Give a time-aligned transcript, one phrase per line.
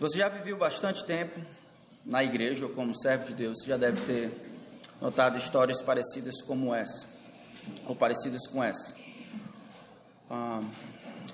[0.00, 1.38] Se você já viveu bastante tempo
[2.06, 4.30] na igreja ou como servo de Deus, você já deve ter
[4.98, 7.06] notado histórias parecidas como essa,
[7.86, 8.96] ou parecidas com essa.
[10.30, 10.62] Ah,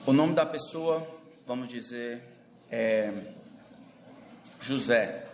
[0.05, 1.07] o nome da pessoa,
[1.47, 2.21] vamos dizer,
[2.69, 3.13] é
[4.61, 5.25] José.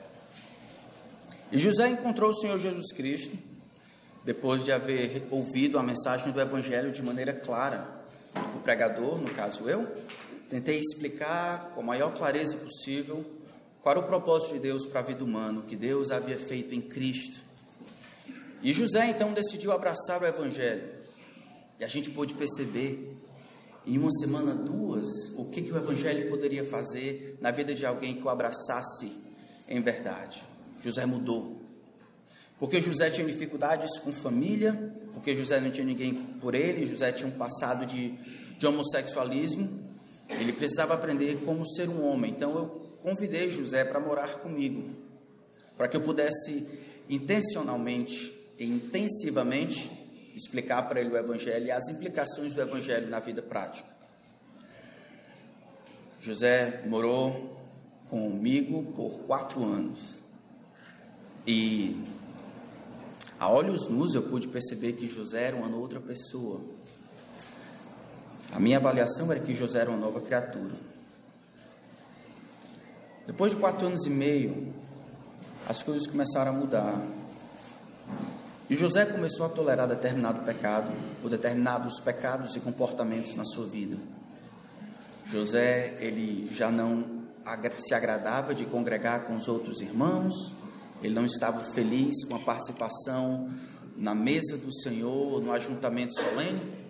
[1.51, 3.35] E José encontrou o Senhor Jesus Cristo
[4.27, 7.83] depois de haver ouvido a mensagem do Evangelho de maneira clara.
[8.57, 9.89] O pregador, no caso eu,
[10.53, 13.25] tentei explicar com a maior clareza possível
[13.81, 16.75] qual era o propósito de Deus para a vida humana, o que Deus havia feito
[16.75, 17.43] em Cristo.
[18.63, 20.87] E José então decidiu abraçar o Evangelho.
[21.81, 23.17] E a gente pôde perceber
[23.87, 28.15] em uma semana, duas, o que, que o Evangelho poderia fazer na vida de alguém
[28.15, 29.11] que o abraçasse
[29.67, 30.43] em verdade.
[30.85, 31.63] José mudou.
[32.59, 37.27] Porque José tinha dificuldades com família, porque José não tinha ninguém por ele, José tinha
[37.27, 38.11] um passado de,
[38.59, 39.92] de homossexualismo,
[40.41, 42.31] ele precisava aprender como ser um homem.
[42.31, 42.67] Então eu
[43.03, 44.95] convidei José para morar comigo,
[45.77, 46.67] para que eu pudesse
[47.09, 49.91] intencionalmente e intensivamente
[50.35, 53.89] explicar para ele o Evangelho e as implicações do Evangelho na vida prática.
[56.21, 57.61] José morou
[58.09, 60.23] comigo por quatro anos
[61.47, 61.97] e
[63.41, 66.61] a olhos nus eu pude perceber que José era uma outra pessoa.
[68.53, 70.75] A minha avaliação era que José era uma nova criatura.
[73.27, 74.73] Depois de quatro anos e meio,
[75.69, 77.03] as coisas começaram a mudar.
[78.69, 83.97] E José começou a tolerar determinado pecado, ou determinados pecados e comportamentos na sua vida.
[85.27, 87.23] José, ele já não
[87.79, 90.53] se agradava de congregar com os outros irmãos,
[91.03, 93.51] ele não estava feliz com a participação
[93.97, 96.82] na mesa do Senhor, no ajuntamento solene.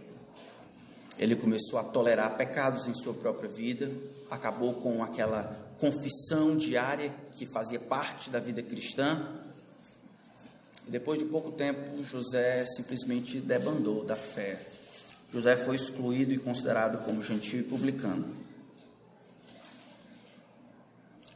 [1.19, 3.91] Ele começou a tolerar pecados em sua própria vida,
[4.31, 5.45] acabou com aquela
[5.78, 9.21] confissão diária que fazia parte da vida cristã.
[10.89, 14.59] Depois de pouco tempo, José simplesmente debandou da fé.
[15.33, 18.25] José foi excluído e considerado como gentil e publicano.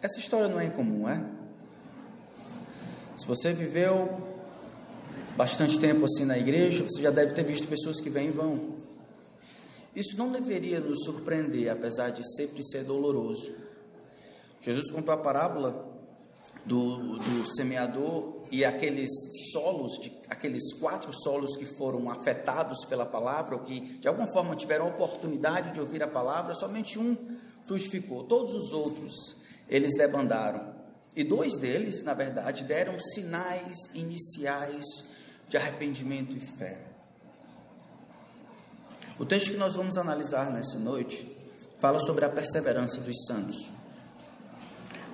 [0.03, 1.21] Essa história não é incomum, é?
[3.17, 4.37] Se você viveu
[5.37, 8.77] bastante tempo assim na igreja, você já deve ter visto pessoas que vêm e vão.
[9.97, 13.51] Isso não deveria nos surpreender, apesar de sempre ser doloroso.
[14.61, 15.97] Jesus contou a parábola
[16.67, 19.11] do, do semeador e aqueles
[19.53, 24.55] solos, de, aqueles quatro solos que foram afetados pela palavra, ou que de alguma forma
[24.55, 27.17] tiveram oportunidade de ouvir a palavra, somente um
[27.67, 28.25] frutificou.
[28.25, 29.37] Todos os outros,
[29.67, 30.77] eles debandaram.
[31.17, 34.85] E dois deles, na verdade, deram sinais iniciais
[35.49, 36.86] de arrependimento e fé.
[39.19, 41.27] O texto que nós vamos analisar nessa noite
[41.79, 43.71] fala sobre a perseverança dos santos.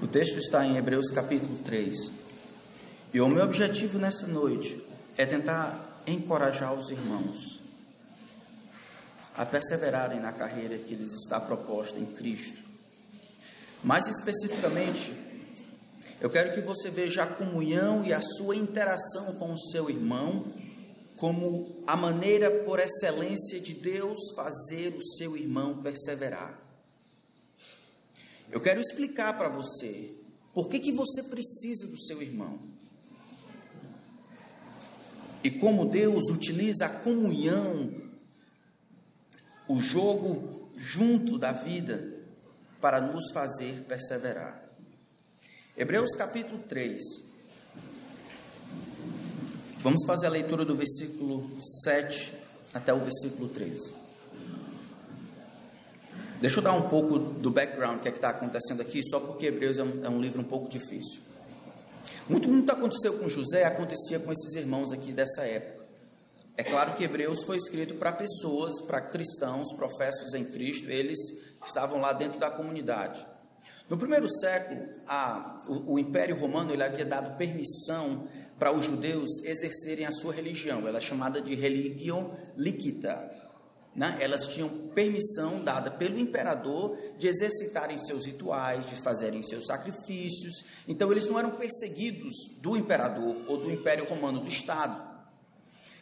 [0.02, 2.12] O texto está em Hebreus capítulo 3.
[3.14, 4.82] E o meu objetivo nessa noite
[5.16, 7.60] é tentar encorajar os irmãos
[9.36, 12.58] a perseverarem na carreira que lhes está proposta em Cristo.
[13.84, 15.14] Mais especificamente,
[16.20, 20.44] eu quero que você veja a comunhão e a sua interação com o seu irmão
[21.22, 26.60] como a maneira por excelência de Deus fazer o seu irmão perseverar.
[28.50, 30.11] Eu quero explicar para você
[30.53, 32.59] por que, que você precisa do seu irmão.
[35.44, 37.94] E como Deus utiliza a comunhão,
[39.69, 42.21] o jogo junto da vida,
[42.81, 44.61] para nos fazer perseverar.
[45.77, 47.31] Hebreus capítulo 3.
[49.82, 51.50] Vamos fazer a leitura do versículo
[51.84, 52.34] 7
[52.72, 53.94] até o versículo 13.
[56.41, 59.47] Deixa eu dar um pouco do background, que é que está acontecendo aqui, só porque
[59.47, 61.20] Hebreus é um, é um, livro um pouco difícil.
[62.29, 65.82] Muito, muito aconteceu com José, acontecia com esses irmãos aqui dessa época.
[66.56, 71.19] É claro que Hebreus foi escrito para pessoas, para cristãos, professos em Cristo, eles
[71.64, 73.25] estavam lá dentro da comunidade.
[73.93, 78.27] No primeiro século, a, o, o Império Romano ele havia dado permissão
[78.59, 80.89] para os judeus exercerem a sua religião.
[80.89, 83.31] Ela é chamada de religio líquida.
[83.94, 84.17] Né?
[84.23, 90.85] Elas tinham permissão dada pelo imperador de exercitarem seus rituais, de fazerem seus sacrifícios.
[90.89, 94.99] Então, eles não eram perseguidos do imperador ou do Império Romano, do Estado.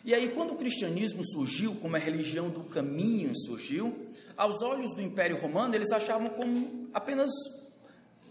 [0.04, 3.92] E aí, quando o cristianismo surgiu, como a religião do caminho surgiu,
[4.36, 7.28] aos olhos do Império Romano, eles achavam como apenas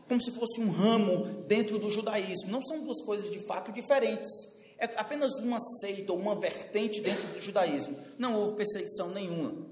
[0.10, 2.52] como se fosse um ramo dentro do judaísmo.
[2.52, 4.58] Não são duas coisas de fato diferentes.
[4.80, 7.96] É apenas uma seita ou uma vertente dentro do judaísmo.
[8.18, 9.68] Não houve perseguição nenhuma.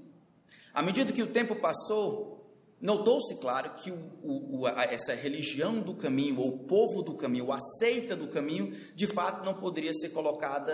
[0.72, 2.38] À medida que o tempo passou,
[2.80, 7.50] Notou-se, claro, que o, o, a, essa religião do caminho, ou o povo do caminho,
[7.50, 10.70] a seita do caminho, de fato não poderia ser colocada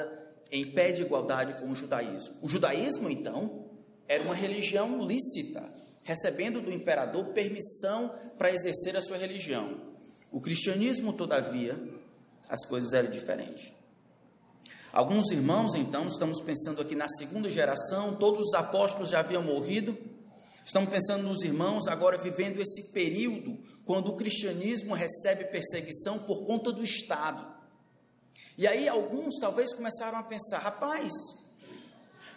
[0.52, 2.36] em pé de igualdade com o judaísmo.
[2.42, 3.64] O judaísmo, então,
[4.06, 5.64] era uma religião lícita,
[6.04, 9.80] recebendo do imperador permissão para exercer a sua religião.
[10.30, 11.78] O cristianismo, todavia,
[12.48, 13.72] as coisas eram diferentes.
[14.92, 19.98] Alguns irmãos, então, estamos pensando aqui na segunda geração, todos os apóstolos já haviam morrido.
[20.64, 26.70] Estamos pensando nos irmãos agora vivendo esse período quando o cristianismo recebe perseguição por conta
[26.70, 27.44] do Estado.
[28.56, 31.12] E aí alguns talvez começaram a pensar: rapaz,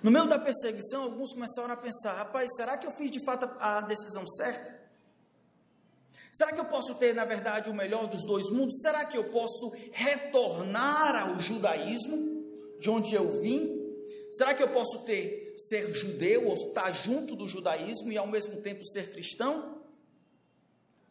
[0.03, 3.49] no meio da perseguição, alguns começaram a pensar: rapaz, será que eu fiz de fato
[3.59, 4.77] a decisão certa?
[6.31, 8.79] Será que eu posso ter, na verdade, o melhor dos dois mundos?
[8.81, 12.45] Será que eu posso retornar ao judaísmo,
[12.79, 13.85] de onde eu vim?
[14.31, 18.61] Será que eu posso ter ser judeu ou estar junto do judaísmo e ao mesmo
[18.61, 19.81] tempo ser cristão?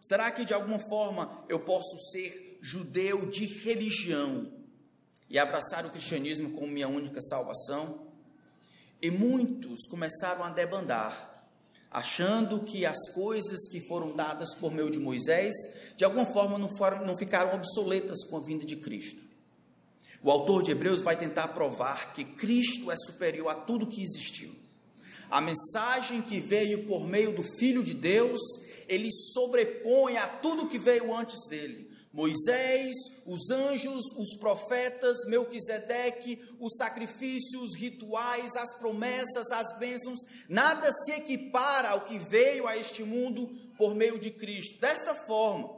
[0.00, 4.52] Será que de alguma forma eu posso ser judeu de religião
[5.28, 8.05] e abraçar o cristianismo como minha única salvação.
[9.00, 11.46] E muitos começaram a debandar,
[11.90, 15.54] achando que as coisas que foram dadas por meio de Moisés,
[15.96, 19.22] de alguma forma não, foram, não ficaram obsoletas com a vinda de Cristo.
[20.22, 24.50] O autor de Hebreus vai tentar provar que Cristo é superior a tudo que existiu.
[25.30, 28.40] A mensagem que veio por meio do Filho de Deus,
[28.88, 31.86] ele sobrepõe a tudo que veio antes dele.
[32.16, 32.96] Moisés,
[33.26, 41.12] os anjos, os profetas, Melquisedeque, os sacrifícios, os rituais, as promessas, as bênçãos, nada se
[41.12, 43.46] equipara ao que veio a este mundo
[43.76, 44.80] por meio de Cristo.
[44.80, 45.70] Desta forma,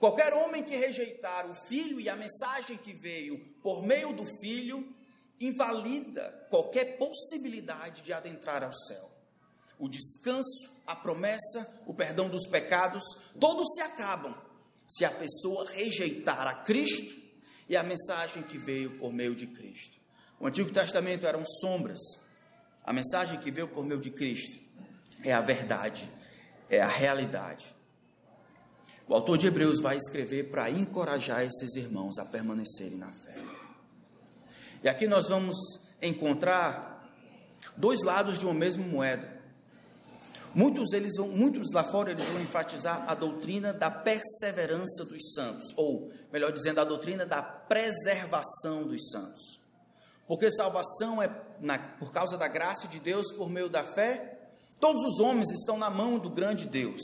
[0.00, 4.84] qualquer homem que rejeitar o Filho e a mensagem que veio por meio do Filho,
[5.40, 9.09] invalida qualquer possibilidade de adentrar ao céu.
[9.80, 13.02] O descanso, a promessa, o perdão dos pecados,
[13.40, 14.34] todos se acabam
[14.86, 17.18] se a pessoa rejeitar a Cristo
[17.68, 19.98] e a mensagem que veio por meio de Cristo.
[20.38, 22.00] O Antigo Testamento eram sombras,
[22.84, 24.70] a mensagem que veio por meio de Cristo
[25.22, 26.08] é a verdade,
[26.68, 27.74] é a realidade.
[29.06, 33.34] O autor de Hebreus vai escrever para encorajar esses irmãos a permanecerem na fé.
[34.82, 35.56] E aqui nós vamos
[36.00, 37.10] encontrar
[37.76, 39.39] dois lados de uma mesma moeda.
[40.54, 45.72] Muitos, eles vão, muitos lá fora eles vão enfatizar a doutrina da perseverança dos santos,
[45.76, 49.60] ou, melhor dizendo, a doutrina da preservação dos santos.
[50.26, 51.30] Porque salvação é
[51.60, 54.38] na, por causa da graça de Deus por meio da fé.
[54.80, 57.02] Todos os homens estão na mão do grande Deus.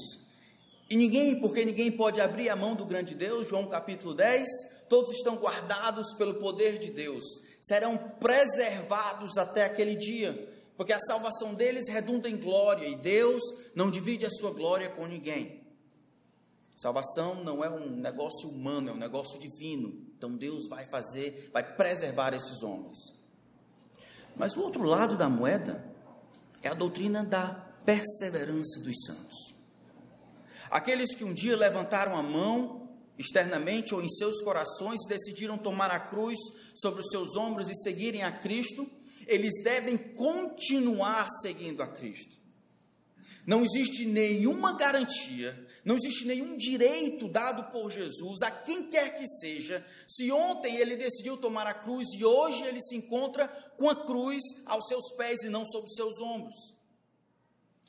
[0.88, 4.48] E ninguém, porque ninguém pode abrir a mão do grande Deus, João capítulo 10,
[4.88, 7.24] todos estão guardados pelo poder de Deus,
[7.60, 13.42] serão preservados até aquele dia porque a salvação deles redunda em glória e Deus
[13.74, 15.64] não divide a sua glória com ninguém.
[16.76, 19.88] Salvação não é um negócio humano, é um negócio divino.
[20.16, 22.98] Então Deus vai fazer, vai preservar esses homens.
[24.36, 25.82] Mas o outro lado da moeda
[26.62, 27.48] é a doutrina da
[27.86, 29.54] perseverança dos santos.
[30.70, 32.86] Aqueles que um dia levantaram a mão
[33.18, 36.38] externamente ou em seus corações decidiram tomar a cruz
[36.74, 38.86] sobre os seus ombros e seguirem a Cristo,
[39.26, 42.36] eles devem continuar seguindo a Cristo.
[43.46, 49.26] Não existe nenhuma garantia, não existe nenhum direito dado por Jesus a quem quer que
[49.26, 53.46] seja, se ontem ele decidiu tomar a cruz e hoje ele se encontra
[53.78, 56.74] com a cruz aos seus pés e não sobre seus ombros.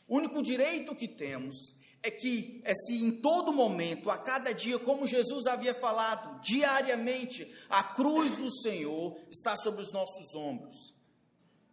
[0.07, 1.55] O único direito que temos
[2.03, 7.51] é que, é se em todo momento, a cada dia, como Jesus havia falado, diariamente,
[7.67, 10.96] a cruz do Senhor está sobre os nossos ombros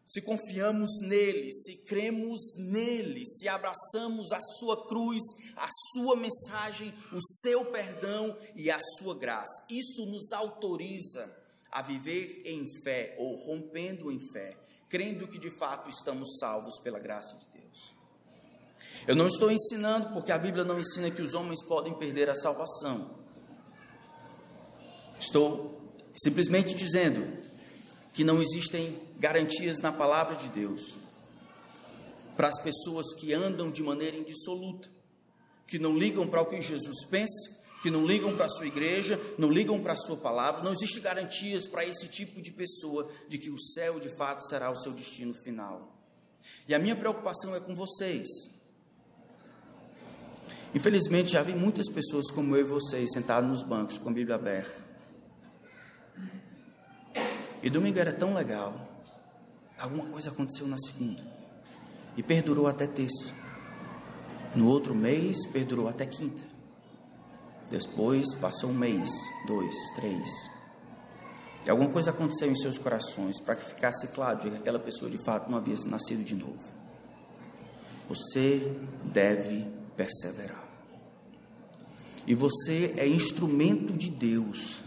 [0.06, 5.22] se confiamos nele, se cremos nele, se abraçamos a sua cruz,
[5.56, 9.66] a sua mensagem, o seu perdão e a sua graça.
[9.70, 14.56] Isso nos autoriza a viver em fé ou rompendo em fé,
[14.88, 17.94] crendo que de fato estamos salvos pela graça de Deus.
[19.08, 22.36] Eu não estou ensinando porque a Bíblia não ensina que os homens podem perder a
[22.36, 23.10] salvação.
[25.18, 25.80] Estou
[26.14, 27.42] simplesmente dizendo
[28.12, 30.98] que não existem garantias na palavra de Deus
[32.36, 34.86] para as pessoas que andam de maneira indissoluta,
[35.66, 39.18] que não ligam para o que Jesus pensa, que não ligam para a sua igreja,
[39.38, 43.38] não ligam para a sua palavra, não existe garantias para esse tipo de pessoa de
[43.38, 45.96] que o céu de fato será o seu destino final.
[46.68, 48.28] E a minha preocupação é com vocês.
[50.74, 54.34] Infelizmente já vi muitas pessoas como eu e vocês sentados nos bancos com a Bíblia
[54.34, 54.84] aberta.
[57.62, 58.93] E domingo era tão legal.
[59.78, 61.22] Alguma coisa aconteceu na segunda.
[62.16, 63.34] E perdurou até terça.
[64.54, 66.42] No outro mês, perdurou até quinta.
[67.70, 69.10] Depois, passou um mês,
[69.46, 70.50] dois, três.
[71.66, 75.10] E alguma coisa aconteceu em seus corações para que ficasse claro de que aquela pessoa
[75.10, 76.62] de fato não havia nascido de novo.
[78.08, 79.66] Você deve
[79.96, 80.62] perseverar.
[82.26, 84.82] E você é instrumento de Deus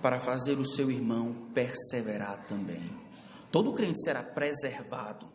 [0.00, 3.07] para fazer o seu irmão perseverar também.
[3.50, 5.26] Todo crente será preservado,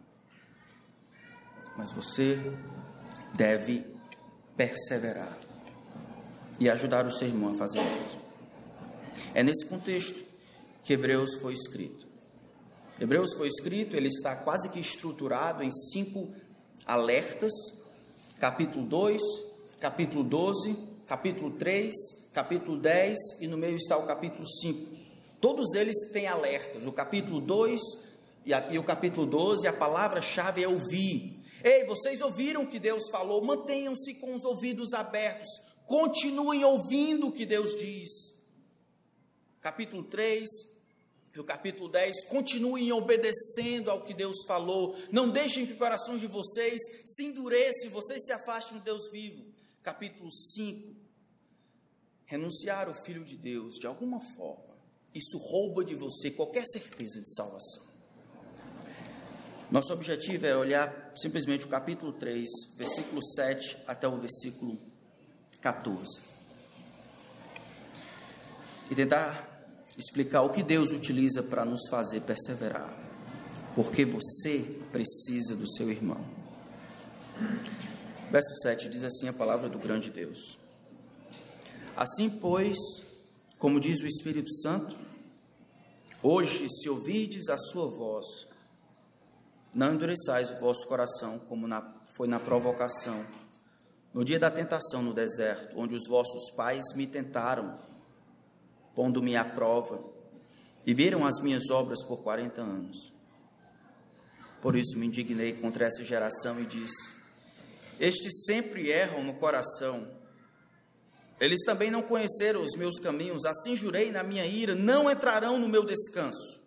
[1.75, 2.39] mas você
[3.35, 3.85] deve
[4.55, 5.37] perseverar
[6.59, 8.21] e ajudar o seu irmão a fazer o mesmo.
[9.33, 10.23] É nesse contexto
[10.83, 12.05] que Hebreus foi escrito.
[12.99, 16.31] Hebreus foi escrito, ele está quase que estruturado em cinco
[16.85, 17.51] alertas:
[18.39, 19.21] capítulo 2,
[19.79, 20.77] capítulo 12,
[21.07, 21.93] capítulo 3,
[22.33, 25.02] capítulo 10 e no meio está o capítulo 5.
[25.43, 26.87] Todos eles têm alertas.
[26.87, 27.81] O capítulo 2
[28.45, 31.37] e, a, e o capítulo 12, a palavra-chave é ouvir.
[31.61, 33.43] Ei, vocês ouviram o que Deus falou?
[33.43, 35.49] Mantenham-se com os ouvidos abertos.
[35.85, 38.45] Continuem ouvindo o que Deus diz.
[39.59, 40.49] Capítulo 3,
[41.35, 46.17] e o capítulo 10, continuem obedecendo ao que Deus falou, não deixem que o coração
[46.17, 49.43] de vocês se endureça e vocês se afastem do Deus vivo.
[49.83, 50.95] Capítulo 5,
[52.27, 54.72] renunciar ao Filho de Deus de alguma forma,
[55.13, 57.93] isso rouba de você qualquer certeza de salvação.
[59.69, 64.77] Nosso objetivo é olhar simplesmente o capítulo 3, versículo 7 até o versículo
[65.61, 66.19] 14.
[68.91, 69.49] E tentar
[69.97, 72.95] explicar o que Deus utiliza para nos fazer perseverar.
[73.75, 74.59] Porque você
[74.91, 76.23] precisa do seu irmão.
[78.29, 80.57] Verso 7 diz assim a palavra do grande Deus.
[81.95, 82.77] Assim, pois,
[83.57, 85.02] como diz o Espírito Santo,
[86.23, 88.47] hoje, se ouvirdes a sua voz,
[89.73, 91.81] não endureçais o vosso coração, como na,
[92.15, 93.25] foi na provocação,
[94.13, 97.77] no dia da tentação no deserto, onde os vossos pais me tentaram
[98.95, 100.03] pondo-me à prova,
[100.85, 103.13] e viram as minhas obras por quarenta anos.
[104.61, 107.11] Por isso me indignei contra essa geração e disse:
[107.99, 110.05] Estes sempre erram no coração.
[111.39, 115.67] Eles também não conheceram os meus caminhos, assim jurei na minha ira: não entrarão no
[115.67, 116.61] meu descanso.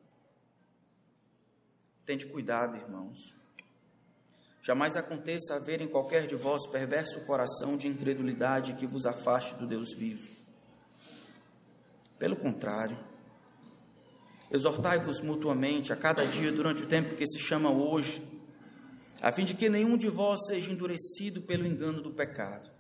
[2.05, 3.35] Tende cuidado, irmãos.
[4.63, 9.67] Jamais aconteça haver em qualquer de vós perverso coração de incredulidade que vos afaste do
[9.67, 10.29] Deus vivo.
[12.19, 12.99] Pelo contrário,
[14.51, 18.27] exortai-vos mutuamente a cada dia durante o tempo que se chama hoje,
[19.21, 22.76] a fim de que nenhum de vós seja endurecido pelo engano do pecado.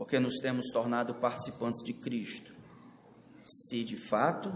[0.00, 2.54] Porque nos temos tornado participantes de Cristo,
[3.44, 4.50] se de fato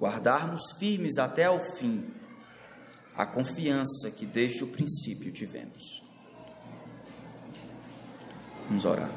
[0.00, 2.12] guardarmos firmes até ao fim
[3.14, 6.02] a confiança que desde o princípio tivemos.
[8.66, 9.08] Vamos orar.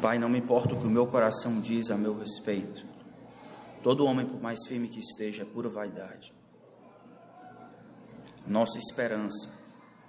[0.00, 2.82] Pai, não me importa o que o meu coração diz a meu respeito.
[3.82, 6.32] Todo homem, por mais firme que esteja, é pura vaidade.
[8.46, 9.61] Nossa esperança,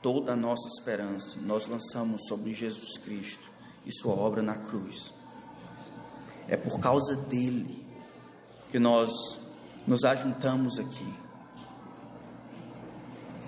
[0.03, 3.49] toda a nossa esperança, nós lançamos sobre Jesus Cristo
[3.85, 5.13] e Sua obra na cruz.
[6.47, 7.87] É por causa dele
[8.69, 9.39] que nós
[9.87, 11.13] nos ajuntamos aqui.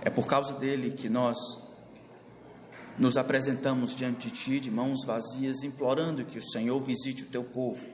[0.02, 1.38] É por causa dele que nós
[2.98, 7.44] nos apresentamos diante de Ti de mãos vazias, implorando que o Senhor visite o Teu
[7.44, 7.86] povo.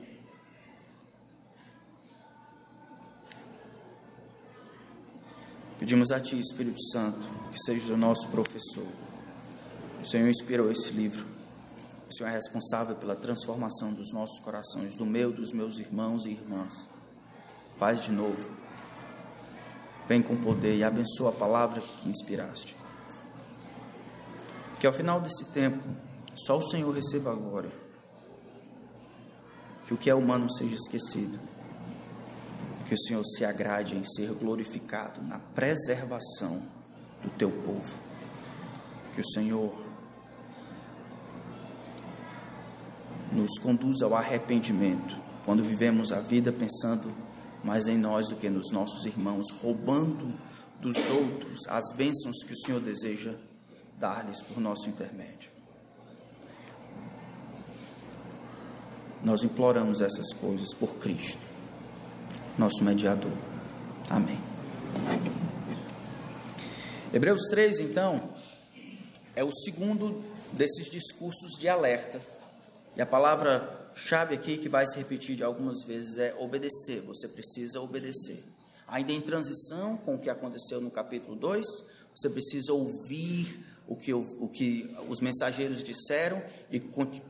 [5.80, 8.86] Pedimos a Ti, Espírito Santo, que seja o nosso professor.
[10.02, 11.24] O Senhor inspirou esse livro.
[12.08, 16.30] O Senhor é responsável pela transformação dos nossos corações, do meu, dos meus irmãos e
[16.30, 16.88] irmãs.
[17.78, 18.50] Faz de novo.
[20.08, 22.74] Vem com poder e abençoa a palavra que inspiraste.
[24.80, 25.84] Que ao final desse tempo,
[26.34, 27.70] só o Senhor receba a glória.
[29.84, 31.38] Que o que é humano seja esquecido.
[32.88, 36.81] Que o Senhor se agrade em ser glorificado na preservação
[37.22, 37.98] do teu povo.
[39.14, 39.74] Que o Senhor
[43.32, 47.12] nos conduza ao arrependimento quando vivemos a vida pensando
[47.64, 50.34] mais em nós do que nos nossos irmãos, roubando
[50.80, 53.32] dos outros as bênçãos que o Senhor deseja
[53.98, 55.50] dar-lhes por nosso intermédio.
[59.22, 61.42] Nós imploramos essas coisas por Cristo,
[62.58, 63.32] nosso mediador.
[64.10, 64.38] Amém.
[67.14, 68.22] Hebreus 3, então,
[69.36, 72.18] é o segundo desses discursos de alerta.
[72.96, 77.02] E a palavra chave aqui que vai se repetir algumas vezes é obedecer.
[77.02, 78.42] Você precisa obedecer.
[78.88, 81.66] ainda em transição com o que aconteceu no capítulo 2,
[82.14, 86.80] você precisa ouvir o que, o que os mensageiros disseram e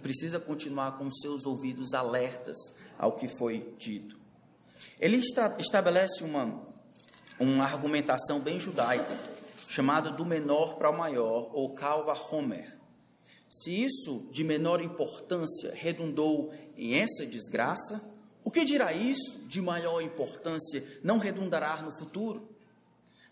[0.00, 2.56] precisa continuar com seus ouvidos alertas
[2.96, 4.16] ao que foi dito.
[5.00, 5.20] Ele
[5.58, 6.60] estabelece uma,
[7.40, 9.41] uma argumentação bem judaica,
[9.72, 12.70] chamada do menor para o maior, ou Calva Homer.
[13.48, 17.98] Se isso de menor importância redundou em essa desgraça,
[18.44, 22.46] o que dirá isso de maior importância não redundará no futuro?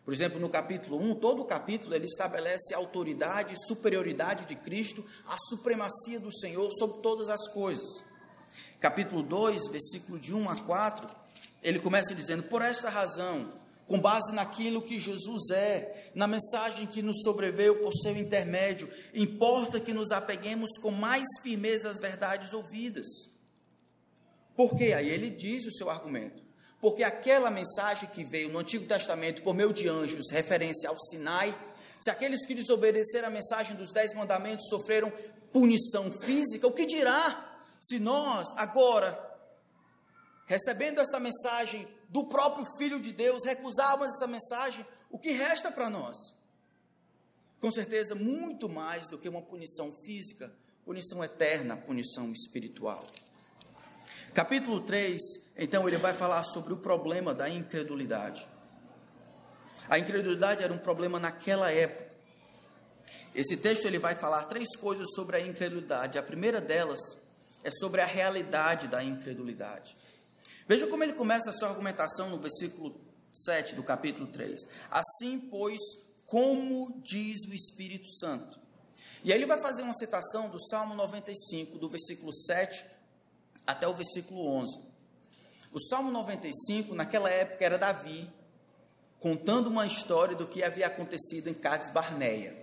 [0.03, 4.55] Por exemplo, no capítulo 1, todo o capítulo ele estabelece a autoridade e superioridade de
[4.55, 8.05] Cristo, a supremacia do Senhor sobre todas as coisas.
[8.81, 11.07] Capítulo 2, versículo de 1 a 4,
[11.63, 13.60] ele começa dizendo: Por esta razão,
[13.91, 19.81] com base naquilo que Jesus é, na mensagem que nos sobreveio por seu intermédio, importa
[19.81, 23.09] que nos apeguemos com mais firmeza às verdades ouvidas.
[24.55, 24.93] Por quê?
[24.93, 26.41] Aí ele diz o seu argumento.
[26.81, 31.53] Porque aquela mensagem que veio no Antigo Testamento por meio de anjos, referência ao Sinai,
[32.01, 35.13] se aqueles que desobedeceram a mensagem dos Dez Mandamentos sofreram
[35.53, 39.19] punição física, o que dirá se nós, agora,
[40.47, 45.89] recebendo esta mensagem do próprio Filho de Deus, recusarmos essa mensagem, o que resta para
[45.89, 46.35] nós?
[47.61, 50.53] Com certeza, muito mais do que uma punição física,
[50.85, 53.03] punição eterna, punição espiritual.
[54.35, 55.19] Capítulo 3,
[55.57, 58.47] então, ele vai falar sobre o problema da incredulidade.
[59.89, 62.11] A incredulidade era um problema naquela época.
[63.35, 66.19] Esse texto ele vai falar três coisas sobre a incredulidade.
[66.19, 67.01] A primeira delas
[67.63, 69.97] é sobre a realidade da incredulidade.
[70.71, 72.95] Veja como ele começa a sua argumentação no versículo
[73.33, 74.69] 7 do capítulo 3.
[74.89, 75.81] Assim, pois,
[76.27, 78.57] como diz o Espírito Santo.
[79.25, 82.87] E aí ele vai fazer uma citação do Salmo 95, do versículo 7
[83.67, 84.79] até o versículo 11.
[85.73, 88.31] O Salmo 95, naquela época, era Davi
[89.19, 92.57] contando uma história do que havia acontecido em Cades Barneia.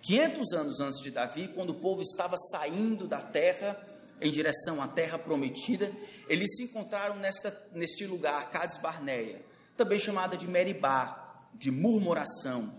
[0.00, 3.78] 500 anos antes de Davi, quando o povo estava saindo da terra
[4.20, 5.90] em direção à terra prometida,
[6.28, 9.44] eles se encontraram nesta, neste lugar, Cades Barneia,
[9.76, 12.72] também chamada de Meribá, de murmuração,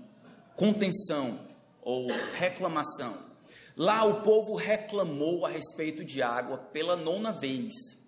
[0.56, 1.40] contenção
[1.82, 3.32] ou reclamação.
[3.78, 8.01] Lá o povo reclamou a respeito de água pela nona vez.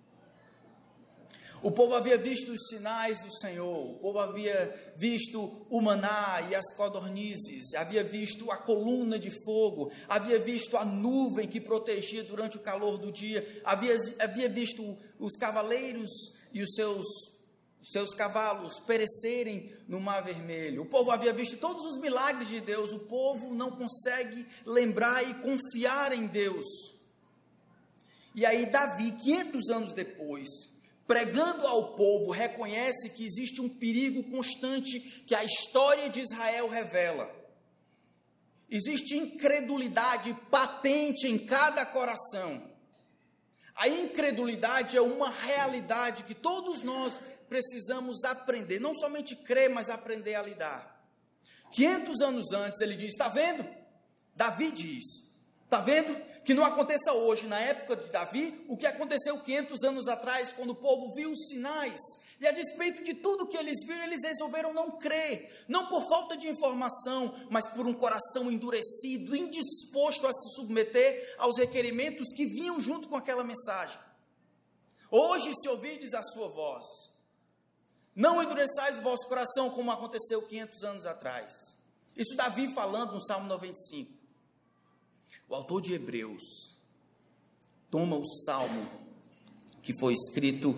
[1.64, 6.54] O povo havia visto os sinais do Senhor, o povo havia visto o maná e
[6.54, 12.58] as codornizes, havia visto a coluna de fogo, havia visto a nuvem que protegia durante
[12.58, 14.84] o calor do dia, havia, havia visto
[15.18, 16.10] os cavaleiros
[16.52, 17.06] e os seus
[17.82, 20.82] seus cavalos perecerem no Mar Vermelho.
[20.82, 25.34] O povo havia visto todos os milagres de Deus, o povo não consegue lembrar e
[25.36, 26.66] confiar em Deus.
[28.34, 30.73] E aí, Davi, 500 anos depois,
[31.06, 37.44] pregando ao povo, reconhece que existe um perigo constante que a história de Israel revela.
[38.70, 42.72] Existe incredulidade patente em cada coração.
[43.76, 50.34] A incredulidade é uma realidade que todos nós precisamos aprender, não somente crer, mas aprender
[50.34, 50.94] a lidar.
[51.72, 53.66] 500 anos antes ele diz: Está vendo?
[54.34, 55.33] Davi diz:
[55.74, 56.14] Está vendo?
[56.44, 60.70] Que não aconteça hoje, na época de Davi, o que aconteceu 500 anos atrás, quando
[60.70, 61.98] o povo viu os sinais.
[62.38, 66.36] E a despeito de tudo que eles viram, eles resolveram não crer, não por falta
[66.36, 72.80] de informação, mas por um coração endurecido, indisposto a se submeter aos requerimentos que vinham
[72.80, 73.98] junto com aquela mensagem.
[75.10, 76.86] Hoje, se ouvides a sua voz,
[78.14, 81.52] não endureçais o vosso coração como aconteceu 500 anos atrás.
[82.16, 84.23] Isso Davi falando no Salmo 95.
[85.48, 86.78] O autor de Hebreus
[87.90, 88.86] toma o salmo
[89.82, 90.74] que foi escrito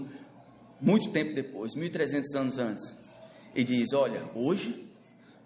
[0.80, 2.96] muito tempo depois, 1300 anos antes,
[3.54, 4.92] e diz: Olha, hoje,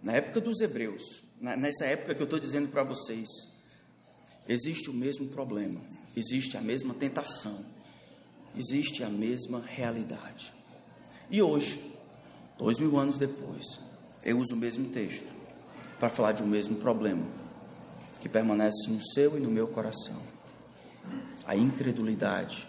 [0.03, 3.29] na época dos Hebreus, nessa época que eu estou dizendo para vocês,
[4.49, 5.81] existe o mesmo problema,
[6.17, 7.65] existe a mesma tentação,
[8.57, 10.53] existe a mesma realidade.
[11.31, 11.95] E hoje,
[12.59, 13.81] dois mil anos depois,
[14.25, 15.29] eu uso o mesmo texto
[16.01, 17.40] para falar de um mesmo problema
[18.21, 20.21] que permanece no seu e no meu coração.
[21.47, 22.69] A incredulidade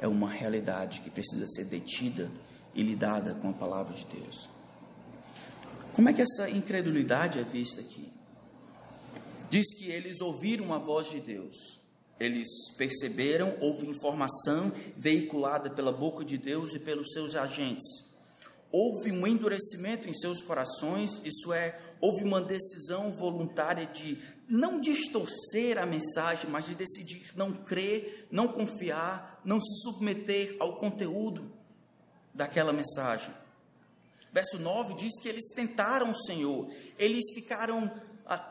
[0.00, 2.30] é uma realidade que precisa ser detida
[2.74, 4.48] e lidada com a palavra de Deus.
[5.92, 8.12] Como é que essa incredulidade é vista aqui?
[9.50, 11.80] Diz que eles ouviram a voz de Deus,
[12.18, 18.06] eles perceberam, houve informação veiculada pela boca de Deus e pelos seus agentes.
[18.72, 25.78] Houve um endurecimento em seus corações, isso é, houve uma decisão voluntária de não distorcer
[25.78, 31.50] a mensagem, mas de decidir não crer, não confiar, não se submeter ao conteúdo
[32.32, 33.34] daquela mensagem.
[34.32, 37.90] Verso 9 diz que eles tentaram o Senhor, eles ficaram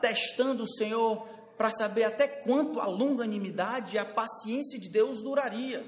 [0.00, 5.82] testando o Senhor para saber até quanto a longanimidade e a paciência de Deus duraria.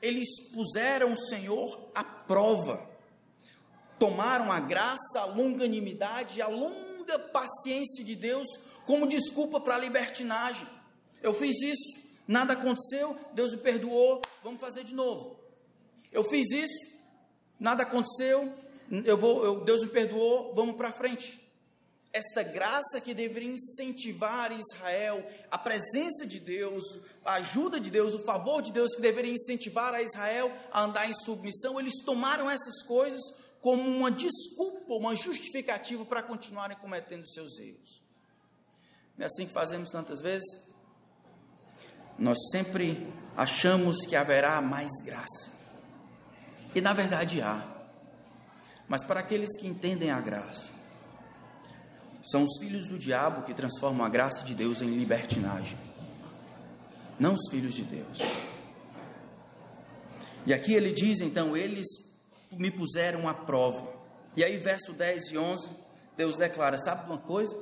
[0.00, 2.90] Eles puseram o Senhor à prova,
[4.00, 8.48] tomaram a graça, a longanimidade e a longa paciência de Deus
[8.86, 10.66] como desculpa para a libertinagem.
[11.22, 15.38] Eu fiz isso, nada aconteceu, Deus me perdoou, vamos fazer de novo.
[16.10, 16.90] Eu fiz isso,
[17.58, 18.50] nada aconteceu,
[19.04, 21.38] eu vou, eu, Deus me perdoou, vamos para frente.
[22.12, 26.82] Esta graça que deveria incentivar Israel, a presença de Deus,
[27.24, 31.08] a ajuda de Deus, o favor de Deus que deveria incentivar a Israel a andar
[31.08, 37.58] em submissão, eles tomaram essas coisas como uma desculpa, uma justificativa para continuarem cometendo seus
[37.58, 38.02] erros.
[39.16, 40.70] Não é assim que fazemos tantas vezes?
[42.18, 45.58] Nós sempre achamos que haverá mais graça.
[46.74, 47.62] E na verdade há.
[48.88, 50.70] Mas para aqueles que entendem a graça,
[52.22, 55.78] são os filhos do diabo que transformam a graça de Deus em libertinagem,
[57.18, 58.18] não os filhos de Deus.
[60.46, 62.09] E aqui ele diz então: eles
[62.52, 63.86] me puseram à prova.
[64.36, 65.70] E aí, verso 10 e 11,
[66.16, 67.56] Deus declara: sabe uma coisa?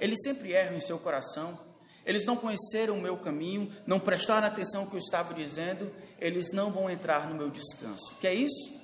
[0.00, 1.58] Eles sempre erram em seu coração,
[2.06, 6.52] eles não conheceram o meu caminho, não prestaram atenção ao que eu estava dizendo, eles
[6.52, 8.16] não vão entrar no meu descanso.
[8.20, 8.80] Que é isso?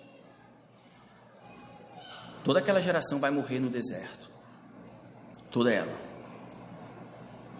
[2.44, 4.30] Toda aquela geração vai morrer no deserto.
[5.50, 6.06] Toda ela.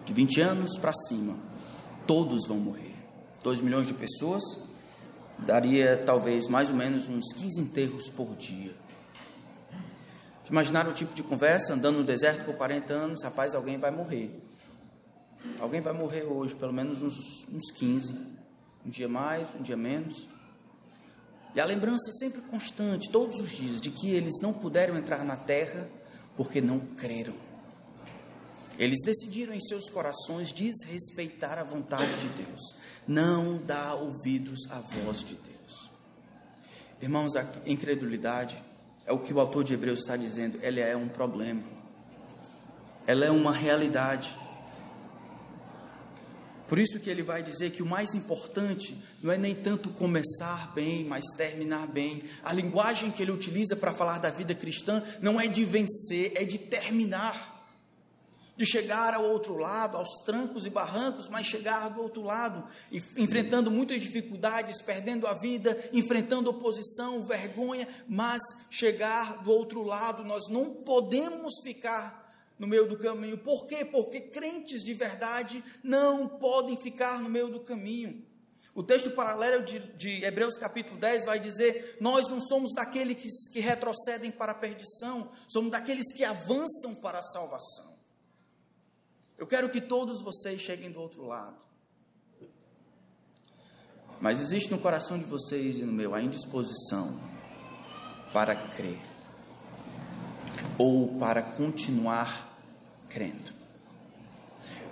[0.04, 1.36] De 20 anos para cima,
[2.06, 2.94] todos vão morrer.
[3.42, 4.42] 2 milhões de pessoas,
[5.38, 8.72] daria talvez mais ou menos uns 15 enterros por dia.
[10.50, 14.30] Imaginaram o tipo de conversa, andando no deserto por 40 anos, rapaz, alguém vai morrer.
[15.58, 18.36] Alguém vai morrer hoje, pelo menos uns, uns 15.
[18.84, 20.28] Um dia mais, um dia menos.
[21.54, 25.36] E a lembrança sempre constante, todos os dias, de que eles não puderam entrar na
[25.36, 25.88] terra
[26.36, 27.34] porque não creram.
[28.78, 32.76] Eles decidiram em seus corações desrespeitar a vontade de Deus,
[33.08, 35.90] não dar ouvidos à voz de Deus.
[37.00, 38.62] Irmãos, a incredulidade
[39.06, 41.62] é o que o autor de Hebreus está dizendo, ela é um problema,
[43.06, 44.36] ela é uma realidade.
[46.68, 50.72] Por isso que ele vai dizer que o mais importante não é nem tanto começar
[50.74, 52.20] bem, mas terminar bem.
[52.42, 56.44] A linguagem que ele utiliza para falar da vida cristã não é de vencer, é
[56.44, 57.55] de terminar.
[58.56, 62.64] De chegar ao outro lado, aos trancos e barrancos, mas chegar do outro lado,
[63.16, 68.40] enfrentando muitas dificuldades, perdendo a vida, enfrentando oposição, vergonha, mas
[68.70, 70.24] chegar do outro lado.
[70.24, 72.24] Nós não podemos ficar
[72.58, 73.38] no meio do caminho.
[73.38, 73.84] Por quê?
[73.84, 78.24] Porque crentes de verdade não podem ficar no meio do caminho.
[78.74, 83.52] O texto paralelo de, de Hebreus capítulo 10 vai dizer: Nós não somos daqueles que,
[83.54, 87.95] que retrocedem para a perdição, somos daqueles que avançam para a salvação.
[89.38, 91.64] Eu quero que todos vocês cheguem do outro lado.
[94.20, 97.20] Mas existe no coração de vocês e no meu a indisposição
[98.32, 98.98] para crer
[100.78, 102.58] ou para continuar
[103.10, 103.52] crendo.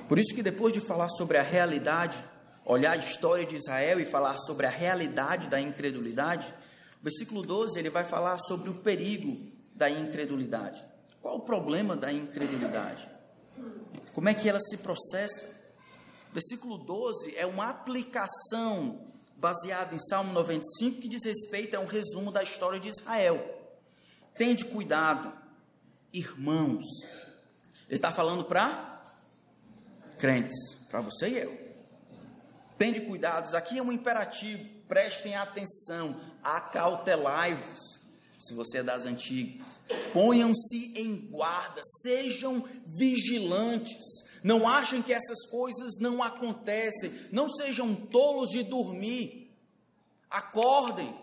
[0.09, 2.23] Por isso que depois de falar sobre a realidade,
[2.67, 6.53] olhar a história de Israel e falar sobre a realidade da incredulidade,
[7.01, 9.35] o versículo 12 ele vai falar sobre o perigo
[9.75, 10.85] da incredulidade.
[11.23, 13.14] Qual o problema da incredulidade?
[14.15, 15.65] Como é que ela se processa?
[16.33, 22.33] Versículo 12 é uma aplicação baseada em Salmo 95 que diz respeito a um resumo
[22.33, 23.39] da história de Israel.
[24.37, 25.33] Tende cuidado,
[26.13, 26.85] irmãos.
[27.89, 29.03] Ele está falando para
[30.19, 31.65] crentes, para você e eu.
[32.79, 38.01] Tende cuidados, aqui é um imperativo, prestem atenção, acautelai-vos,
[38.47, 39.67] se você é das antigas.
[40.13, 42.65] Ponham-se em guarda, sejam
[42.99, 44.41] vigilantes.
[44.43, 47.13] Não achem que essas coisas não acontecem.
[47.33, 49.51] Não sejam tolos de dormir.
[50.31, 51.15] Acordem.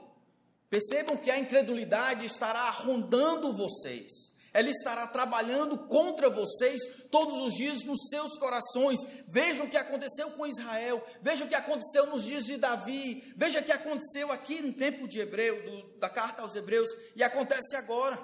[0.69, 4.30] Percebam que a incredulidade estará rondando vocês.
[4.53, 8.99] Ela estará trabalhando contra vocês todos os dias nos seus corações.
[9.29, 13.61] Vejam o que aconteceu com Israel, vejam o que aconteceu nos dias de Davi, veja
[13.61, 17.77] o que aconteceu aqui no tempo de Hebreu, do, da carta aos Hebreus, e acontece
[17.77, 18.19] agora.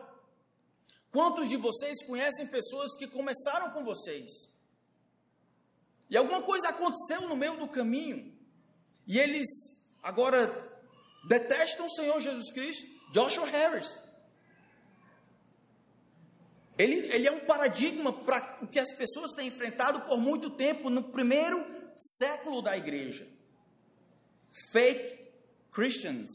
[1.12, 4.58] Quantos de vocês conhecem pessoas que começaram com vocês?
[6.10, 8.38] E alguma coisa aconteceu no meio do caminho,
[9.08, 9.48] e eles
[10.04, 10.38] agora
[11.30, 14.07] detestam o Senhor Jesus Cristo, Joshua Harris.
[16.78, 20.90] Ele, ele é um paradigma para o que as pessoas têm enfrentado por muito tempo
[20.90, 21.66] no primeiro
[21.98, 23.28] século da igreja.
[24.72, 25.30] Fake
[25.72, 26.30] Christians,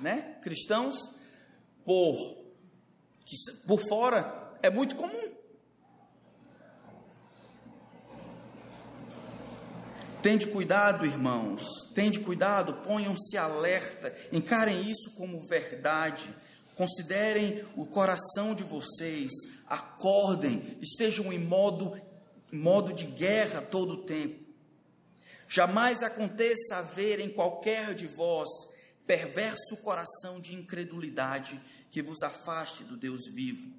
[0.00, 0.38] né?
[0.42, 0.96] Cristãos
[1.84, 2.38] por
[3.66, 5.38] por fora é muito comum.
[10.22, 11.62] Tende cuidado, irmãos,
[11.94, 16.28] tende cuidado, ponham-se alerta, encarem isso como verdade,
[16.78, 19.32] considerem o coração de vocês,
[19.66, 22.00] acordem, estejam em modo,
[22.52, 24.46] modo de guerra todo o tempo.
[25.48, 28.48] Jamais aconteça haver em qualquer de vós
[29.08, 31.60] perverso coração de incredulidade
[31.90, 33.72] que vos afaste do Deus vivo.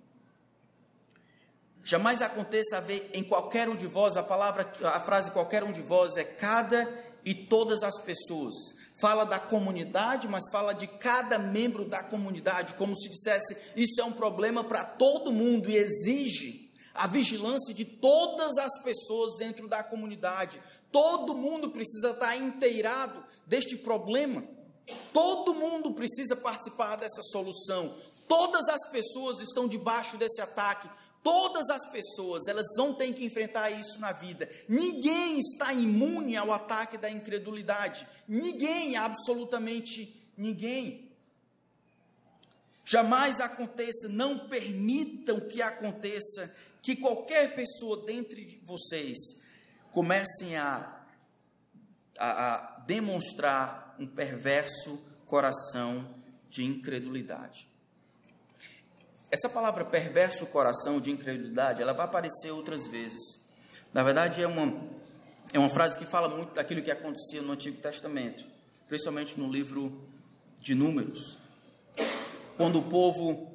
[1.85, 5.81] Jamais aconteça haver em qualquer um de vós, a palavra, a frase qualquer um de
[5.81, 6.85] vós é cada
[7.23, 8.88] e todas as pessoas.
[8.99, 14.03] Fala da comunidade, mas fala de cada membro da comunidade, como se dissesse, isso é
[14.03, 19.81] um problema para todo mundo e exige a vigilância de todas as pessoas dentro da
[19.83, 20.59] comunidade.
[20.91, 24.43] Todo mundo precisa estar inteirado deste problema.
[25.13, 27.93] Todo mundo precisa participar dessa solução.
[28.27, 30.89] Todas as pessoas estão debaixo desse ataque.
[31.21, 34.49] Todas as pessoas, elas vão ter que enfrentar isso na vida.
[34.67, 38.07] Ninguém está imune ao ataque da incredulidade.
[38.27, 41.09] Ninguém, absolutamente ninguém.
[42.85, 49.17] Jamais aconteça, não permitam que aconteça que qualquer pessoa dentre vocês
[49.91, 51.05] comecem a,
[52.17, 56.15] a, a demonstrar um perverso coração
[56.49, 57.67] de incredulidade.
[59.31, 63.49] Essa palavra perverso coração de incredulidade, ela vai aparecer outras vezes.
[63.93, 64.75] Na verdade, é uma,
[65.53, 68.43] é uma frase que fala muito daquilo que acontecia no Antigo Testamento,
[68.87, 70.01] principalmente no livro
[70.59, 71.37] de Números.
[72.57, 73.51] Quando o povo,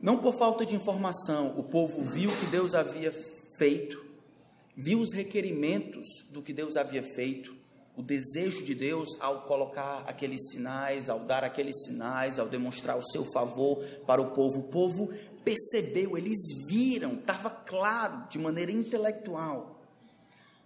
[0.00, 3.12] não por falta de informação, o povo viu o que Deus havia
[3.58, 4.02] feito,
[4.74, 7.54] viu os requerimentos do que Deus havia feito,
[7.96, 13.04] o desejo de Deus ao colocar aqueles sinais, ao dar aqueles sinais, ao demonstrar o
[13.04, 14.60] seu favor para o povo.
[14.60, 15.12] O povo
[15.44, 19.80] percebeu, eles viram, estava claro, de maneira intelectual.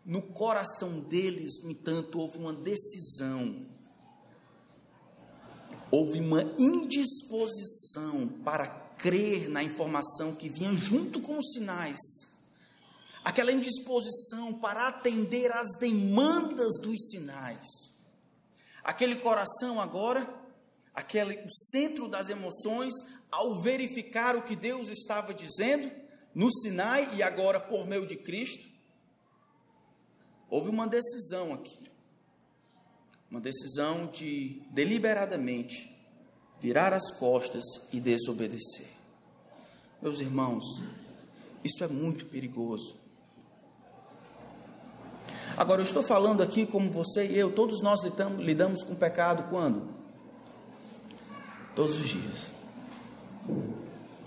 [0.07, 3.67] No coração deles, no entanto, houve uma decisão,
[5.91, 12.38] houve uma indisposição para crer na informação que vinha junto com os sinais
[13.29, 17.69] aquela indisposição para atender às demandas dos sinais.
[18.83, 20.27] Aquele coração agora,
[20.95, 22.95] aquele o centro das emoções,
[23.31, 25.93] ao verificar o que Deus estava dizendo
[26.35, 28.67] no Sinai e agora por meio de Cristo,
[30.49, 31.91] houve uma decisão aqui.
[33.31, 35.95] Uma decisão de deliberadamente
[36.63, 38.89] virar as costas e desobedecer.
[40.01, 40.65] Meus irmãos,
[41.63, 43.08] isso é muito perigoso.
[45.59, 49.43] Agora, eu estou falando aqui como você e eu, todos nós lidamos, lidamos com pecado
[49.51, 49.89] quando?
[51.75, 52.53] Todos os dias.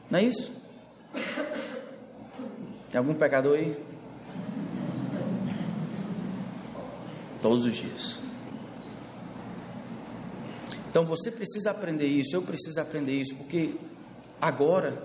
[0.10, 0.52] Não é isso?
[2.90, 3.82] Tem algum pecador aí?
[7.42, 8.20] Todos os dias.
[10.90, 13.74] Então você precisa aprender isso, eu preciso aprender isso, porque
[14.42, 15.02] agora,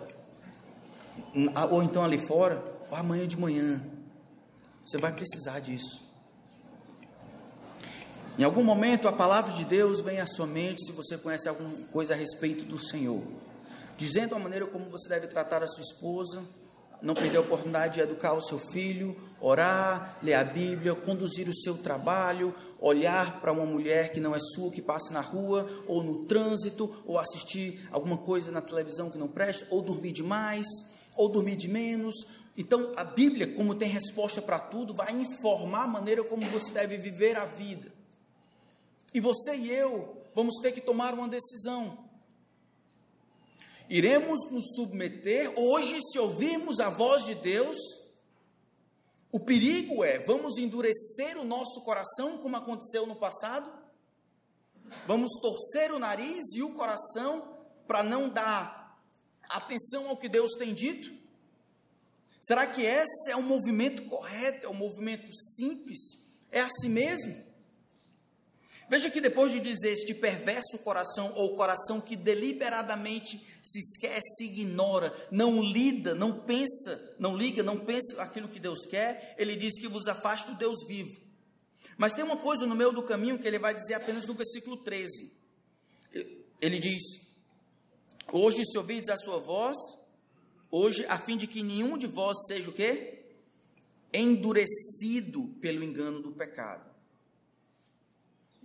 [1.71, 2.61] ou então ali fora,
[2.91, 3.81] ou amanhã de manhã,
[4.85, 6.06] você vai precisar disso.
[8.39, 11.71] Em algum momento a palavra de Deus vem à sua mente se você conhece alguma
[11.91, 13.23] coisa a respeito do Senhor,
[13.97, 16.43] dizendo a maneira como você deve tratar a sua esposa,
[17.01, 21.55] não perder a oportunidade de educar o seu filho, orar, ler a Bíblia, conduzir o
[21.55, 26.03] seu trabalho, olhar para uma mulher que não é sua, que passa na rua, ou
[26.03, 30.67] no trânsito, ou assistir alguma coisa na televisão que não presta, ou dormir demais,
[31.17, 32.15] ou dormir de menos.
[32.55, 36.99] Então, a Bíblia, como tem resposta para tudo, vai informar a maneira como você deve
[36.99, 37.96] viver a vida.
[39.17, 42.07] E você e eu vamos ter que tomar uma decisão.
[43.89, 47.79] Iremos nos submeter hoje, se ouvirmos a voz de Deus.
[49.33, 53.73] O perigo é, vamos endurecer o nosso coração, como aconteceu no passado?
[55.07, 59.01] Vamos torcer o nariz e o coração para não dar
[59.49, 61.11] atenção ao que Deus tem dito?
[62.39, 66.37] Será que esse é o movimento correto, é o movimento simples?
[66.53, 67.46] É assim mesmo?
[68.89, 75.13] Veja que depois de dizer este perverso coração, ou coração que deliberadamente se esquece, ignora,
[75.31, 79.89] não lida, não pensa, não liga, não pensa aquilo que Deus quer, ele diz que
[79.89, 81.21] vos afasta do Deus vivo.
[81.99, 84.77] Mas tem uma coisa no meio do caminho que ele vai dizer apenas no versículo
[84.77, 85.33] 13.
[86.61, 87.03] Ele diz:
[88.33, 89.77] Hoje se ouvides a sua voz,
[90.71, 93.25] hoje, a fim de que nenhum de vós seja o quê?
[94.13, 96.96] Endurecido pelo engano do pecado.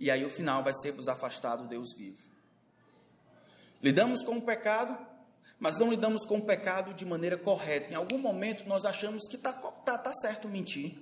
[0.02, 2.18] E aí o final vai ser vos afastar do Deus vivo.
[3.80, 4.98] Lidamos com o pecado,
[5.60, 7.92] mas não lidamos com o pecado de maneira correta.
[7.92, 10.98] Em algum momento nós achamos que está tá, tá certo mentir.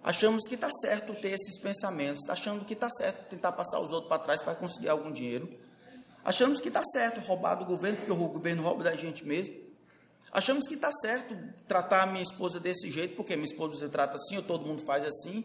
[0.00, 3.90] Achamos que está certo ter esses pensamentos, está achando que está certo tentar passar os
[3.90, 5.52] outros para trás para conseguir algum dinheiro.
[6.24, 9.56] Achamos que está certo roubar do governo, porque o governo rouba da gente mesmo.
[10.30, 14.14] Achamos que está certo tratar a minha esposa desse jeito, porque minha esposa se trata
[14.14, 15.44] assim, ou todo mundo faz assim.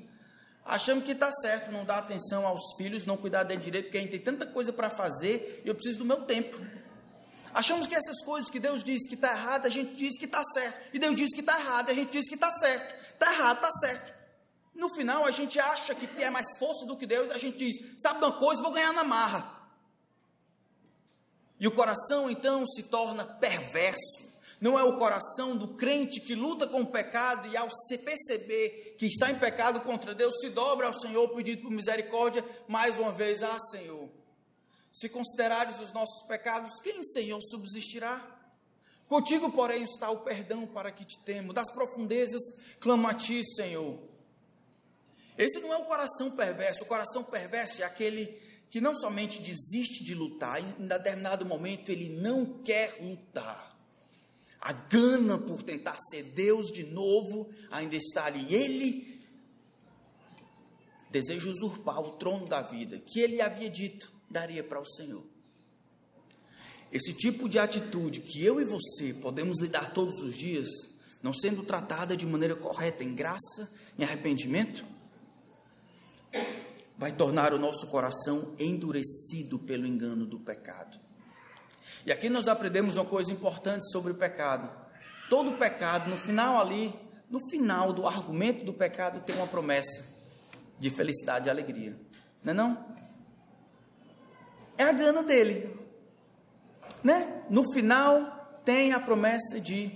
[0.67, 4.01] Achamos que está certo não dar atenção aos filhos, não cuidar dele direito, porque a
[4.01, 6.60] gente tem tanta coisa para fazer e eu preciso do meu tempo.
[7.53, 10.43] Achamos que essas coisas que Deus diz que está errado, a gente diz que está
[10.43, 10.89] certo.
[10.93, 13.13] E Deus diz que está errado, a gente diz que está certo.
[13.13, 14.17] Está errado, está certo.
[14.75, 17.99] No final, a gente acha que é mais força do que Deus, a gente diz:
[17.99, 19.58] sabe uma coisa, vou ganhar na marra.
[21.60, 24.37] E o coração então se torna perverso.
[24.60, 28.96] Não é o coração do crente que luta com o pecado e, ao se perceber
[28.98, 33.12] que está em pecado contra Deus, se dobra ao Senhor pedindo por misericórdia, mais uma
[33.12, 34.10] vez: Ah, Senhor,
[34.91, 38.36] se considerares os nossos pecados, quem, Senhor, subsistirá?
[39.08, 41.54] Contigo, porém, está o perdão para que te temo.
[41.54, 42.41] Das profundezas
[42.80, 43.98] clamo a ti, Senhor.
[45.38, 46.84] Esse não é o coração perverso.
[46.84, 48.26] O coração perverso é aquele
[48.70, 53.77] que não somente desiste de lutar, em determinado momento ele não quer lutar.
[54.67, 58.53] A gana por tentar ser Deus de novo ainda está ali.
[58.53, 59.17] Ele
[61.10, 65.23] deseja usurpar o trono da vida que ele havia dito daria para o Senhor.
[66.91, 70.67] Esse tipo de atitude que eu e você podemos lidar todos os dias,
[71.23, 74.84] não sendo tratada de maneira correta, em graça, em arrependimento,
[76.97, 80.99] vai tornar o nosso coração endurecido pelo engano do pecado.
[82.08, 84.70] E aqui nós aprendemos uma coisa importante sobre o pecado.
[85.30, 86.96] Todo pecado, no final ali,
[87.30, 90.15] no final do argumento do pecado, tem uma promessa
[90.80, 92.00] de felicidade e alegria.
[92.46, 92.86] Não é não?
[94.78, 95.70] É a gana dele.
[97.04, 97.43] Né?
[97.50, 99.91] No final tem a promessa de,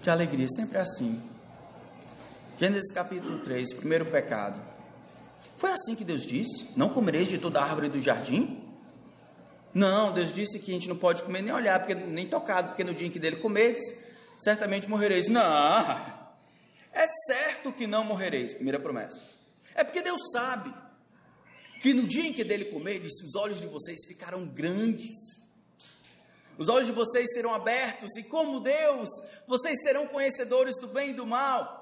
[0.00, 0.46] de alegria.
[0.48, 1.20] Sempre é assim.
[2.60, 4.60] Gênesis capítulo 3, primeiro pecado.
[5.56, 8.67] Foi assim que Deus disse: Não comereis de toda árvore do jardim?
[9.78, 12.82] Não, Deus disse que a gente não pode comer nem olhar, porque, nem tocado, porque
[12.82, 13.80] no dia em que dele comeres,
[14.36, 15.28] certamente morrereis.
[15.28, 15.88] Não,
[16.92, 19.22] é certo que não morrereis, primeira promessa.
[19.76, 20.74] É porque Deus sabe
[21.80, 25.52] que no dia em que dele comer, disse: os olhos de vocês ficarão grandes,
[26.58, 29.08] os olhos de vocês serão abertos, e como Deus,
[29.46, 31.78] vocês serão conhecedores do bem e do mal.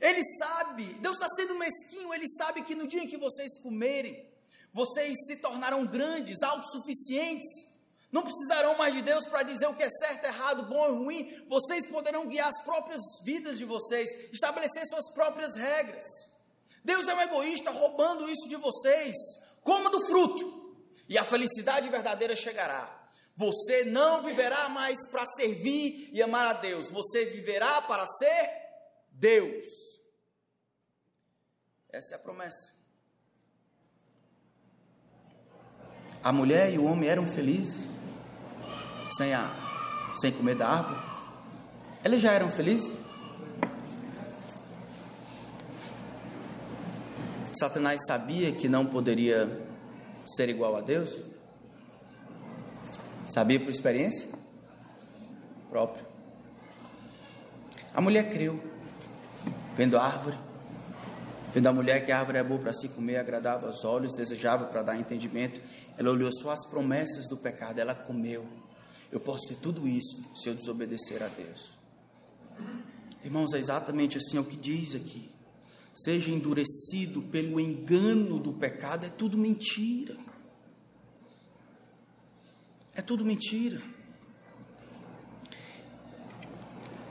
[0.00, 4.25] Ele sabe, Deus está sendo mesquinho, ele sabe que no dia em que vocês comerem,
[4.76, 7.76] vocês se tornarão grandes, autossuficientes.
[8.12, 11.44] Não precisarão mais de Deus para dizer o que é certo, errado, bom e ruim.
[11.48, 16.04] Vocês poderão guiar as próprias vidas de vocês, estabelecer suas próprias regras.
[16.84, 19.16] Deus é um egoísta roubando isso de vocês.
[19.62, 20.76] Coma do fruto,
[21.08, 23.08] e a felicidade verdadeira chegará.
[23.34, 28.50] Você não viverá mais para servir e amar a Deus, você viverá para ser
[29.12, 29.64] Deus.
[31.90, 32.75] Essa é a promessa.
[36.26, 37.86] A mulher e o homem eram felizes
[39.16, 39.48] sem, a,
[40.16, 41.00] sem comer da árvore.
[42.04, 42.96] Eles já eram felizes?
[47.54, 49.48] Satanás sabia que não poderia
[50.26, 51.16] ser igual a Deus?
[53.28, 54.30] Sabia por experiência
[55.68, 56.04] própria.
[57.94, 58.60] A mulher creu,
[59.76, 60.36] vendo a árvore,
[61.52, 64.66] vendo a mulher que a árvore é boa para se comer, agradava aos olhos, desejava
[64.66, 65.60] para dar entendimento.
[65.98, 68.46] Ela olhou só as promessas do pecado, ela comeu.
[69.10, 71.78] Eu posso ter tudo isso se eu desobedecer a Deus.
[73.24, 75.36] Irmãos, é exatamente assim é o que diz aqui
[75.96, 80.14] seja endurecido pelo engano do pecado, é tudo mentira.
[82.94, 83.80] É tudo mentira.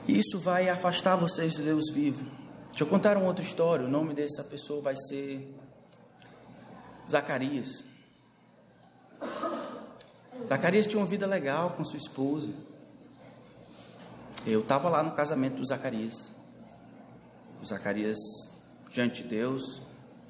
[0.06, 2.24] Isso vai afastar vocês do Deus vivo.
[2.76, 3.86] Deixa eu contar uma outra história.
[3.86, 5.50] O nome dessa pessoa vai ser
[7.08, 7.86] Zacarias.
[10.46, 12.50] Zacarias tinha uma vida legal com sua esposa.
[14.46, 16.32] Eu estava lá no casamento do Zacarias.
[17.62, 18.18] O Zacarias
[18.92, 19.80] diante de Deus,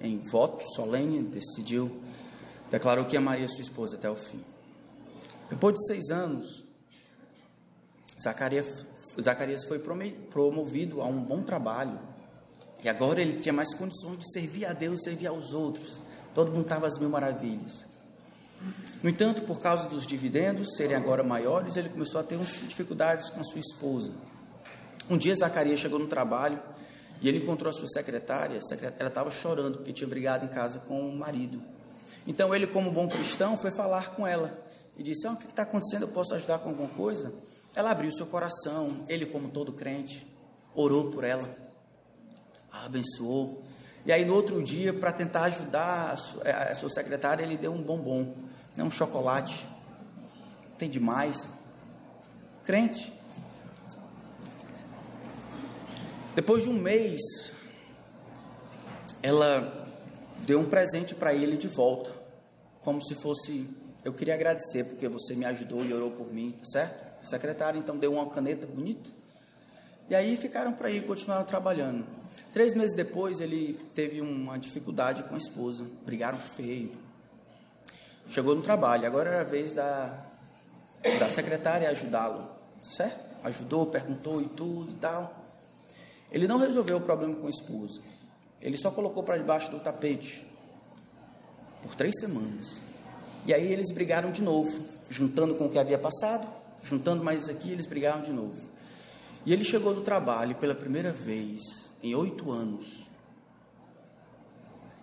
[0.00, 2.00] em voto solene, decidiu,
[2.70, 4.44] declarou que amaria sua esposa até o fim.
[5.50, 6.64] Depois de seis anos,
[8.22, 8.86] Zacarias,
[9.20, 9.80] Zacarias foi
[10.30, 12.14] promovido a um bom trabalho.
[12.84, 16.02] E agora ele tinha mais condições de servir a Deus, servir aos outros.
[16.34, 17.84] Todo mundo estava às mil maravilhas.
[19.02, 23.30] No entanto, por causa dos dividendos serem agora maiores, ele começou a ter umas dificuldades
[23.30, 24.12] com a sua esposa.
[25.08, 26.60] Um dia Zacarias chegou no trabalho
[27.20, 30.80] e ele encontrou a sua secretária, a secretária estava chorando porque tinha brigado em casa
[30.80, 31.62] com o marido.
[32.26, 34.52] Então ele, como bom cristão, foi falar com ela.
[34.98, 36.02] e disse: ah, O que está acontecendo?
[36.02, 37.32] Eu posso ajudar com alguma coisa?
[37.74, 40.26] Ela abriu seu coração, ele, como todo crente,
[40.74, 41.48] orou por ela,
[42.84, 43.62] abençoou.
[44.04, 48.34] E aí, no outro dia, para tentar ajudar a sua secretária, ele deu um bombom,
[48.76, 49.68] né, um chocolate.
[50.78, 51.48] Tem demais.
[52.62, 53.12] Crente.
[56.36, 57.20] Depois de um mês,
[59.22, 59.88] ela
[60.46, 62.12] deu um presente para ele de volta,
[62.80, 63.68] como se fosse:
[64.04, 67.22] Eu queria agradecer porque você me ajudou e orou por mim, tá certo?
[67.22, 69.10] A secretária então deu uma caneta bonita.
[70.08, 72.06] E aí ficaram para ir, continuaram trabalhando.
[72.56, 76.90] Três meses depois, ele teve uma dificuldade com a esposa, brigaram feio.
[78.30, 80.24] Chegou no trabalho, agora era a vez da,
[81.18, 82.42] da secretária ajudá-lo,
[82.82, 83.36] certo?
[83.44, 85.36] Ajudou, perguntou e tudo e tal.
[86.32, 88.00] Ele não resolveu o problema com a esposa.
[88.62, 90.50] Ele só colocou para debaixo do tapete
[91.82, 92.80] por três semanas.
[93.44, 96.48] E aí eles brigaram de novo, juntando com o que havia passado,
[96.82, 98.70] juntando mais aqui, eles brigaram de novo.
[99.44, 103.06] E ele chegou do trabalho pela primeira vez em oito anos.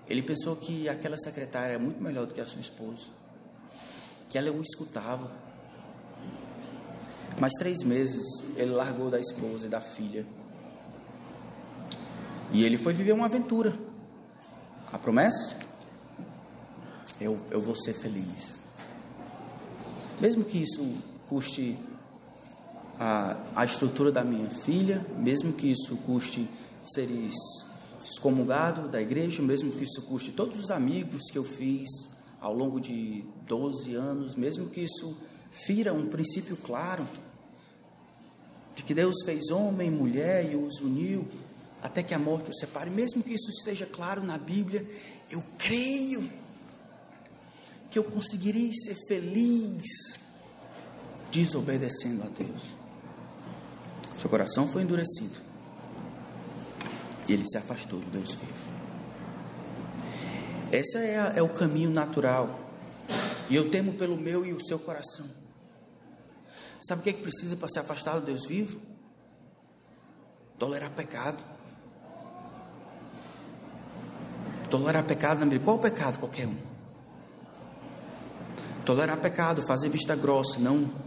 [0.08, 3.08] Ele pensou que aquela secretária é muito melhor do que a sua esposa,
[4.30, 5.32] que ela o escutava.
[7.40, 10.26] Mas três meses ele largou da esposa e da filha
[12.54, 13.74] e ele foi viver uma aventura.
[14.92, 15.58] A promessa?
[17.20, 18.60] Eu, eu vou ser feliz.
[20.22, 20.86] Mesmo que isso
[21.28, 21.76] custe
[23.00, 26.48] a, a estrutura da minha filha, mesmo que isso custe
[26.84, 27.08] ser
[28.06, 31.90] excomungado da igreja, mesmo que isso custe todos os amigos que eu fiz
[32.40, 35.18] ao longo de 12 anos, mesmo que isso
[35.50, 37.08] fira um princípio claro
[38.76, 41.26] de que Deus fez homem e mulher e os uniu
[41.82, 44.86] até que a morte os separe, mesmo que isso esteja claro na Bíblia,
[45.30, 46.24] eu creio
[47.90, 50.20] que eu conseguiria ser feliz
[51.32, 52.64] desobedecendo a Deus.
[54.18, 55.43] Seu coração foi endurecido
[57.28, 58.74] e ele se afastou do Deus vivo.
[60.72, 62.60] Esse é, é o caminho natural.
[63.50, 65.28] E eu temo pelo meu e o seu coração.
[66.82, 68.82] Sabe o que, é que precisa para se afastar do Deus vivo?
[70.58, 71.44] Tolerar pecado.
[74.70, 75.62] Tolerar pecado na Bíblia.
[75.62, 76.20] Qual o pecado?
[76.20, 76.58] Qualquer um.
[78.86, 81.04] Tolerar pecado, fazer vista grossa, não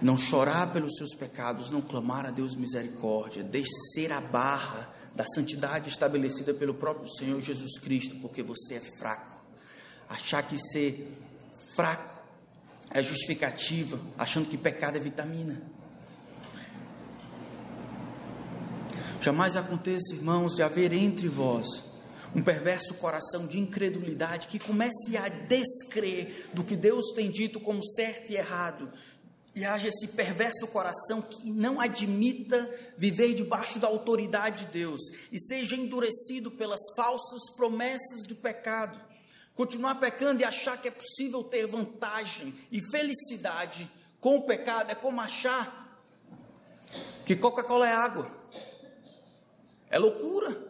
[0.00, 5.88] não chorar pelos seus pecados, não clamar a Deus misericórdia, descer a barra da santidade
[5.88, 9.32] estabelecida pelo próprio Senhor Jesus Cristo, porque você é fraco.
[10.08, 11.10] Achar que ser
[11.74, 12.22] fraco
[12.90, 15.60] é justificativa, achando que pecado é vitamina.
[19.22, 21.96] Jamais aconteça, irmãos, de haver entre vós
[22.34, 27.82] um perverso coração de incredulidade que comece a descrer do que Deus tem dito como
[27.82, 28.88] certo e errado,
[29.56, 32.56] e haja esse perverso coração que não admita
[32.98, 35.00] viver debaixo da autoridade de Deus
[35.32, 39.00] e seja endurecido pelas falsas promessas de pecado,
[39.54, 43.90] continuar pecando e achar que é possível ter vantagem e felicidade
[44.20, 45.84] com o pecado é como achar
[47.24, 48.30] que Coca-Cola é água.
[49.88, 50.65] É loucura.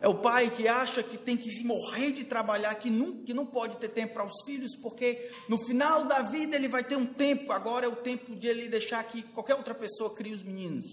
[0.00, 3.44] É o pai que acha que tem que morrer de trabalhar, que não, que não
[3.44, 5.18] pode ter tempo para os filhos, porque
[5.48, 8.68] no final da vida ele vai ter um tempo, agora é o tempo de ele
[8.68, 10.84] deixar que qualquer outra pessoa crie os meninos,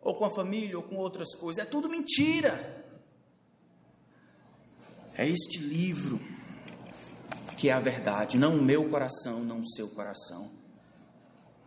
[0.00, 1.64] ou com a família, ou com outras coisas.
[1.64, 2.84] É tudo mentira.
[5.16, 6.20] É este livro
[7.56, 10.50] que é a verdade, não o meu coração, não o seu coração.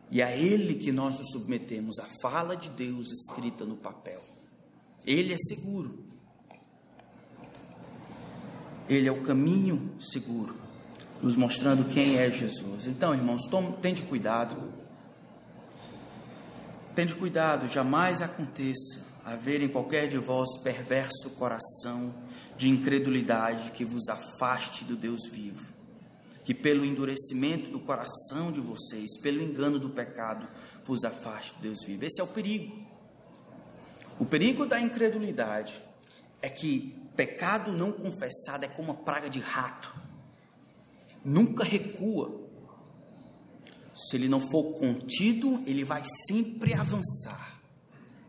[0.10, 4.22] E a ele que nós nos submetemos, a fala de Deus escrita no papel.
[5.06, 6.03] Ele é seguro.
[8.90, 10.56] Ele é o caminho seguro,
[11.22, 12.88] nos mostrando quem é Jesus.
[12.88, 13.74] Então, irmãos, tome,
[14.10, 14.56] cuidado.
[16.96, 22.14] Tende cuidado, jamais aconteça haver em qualquer de vós perverso coração
[22.58, 25.72] de incredulidade que vos afaste do Deus vivo.
[26.46, 30.48] Que pelo endurecimento do coração de vocês, pelo engano do pecado,
[30.84, 32.04] vos afaste do Deus vivo.
[32.04, 32.84] Esse é o perigo.
[34.20, 35.82] O perigo da incredulidade
[36.42, 39.94] é que Pecado não confessado é como uma praga de rato.
[41.24, 42.42] Nunca recua.
[43.94, 47.62] Se ele não for contido, ele vai sempre avançar.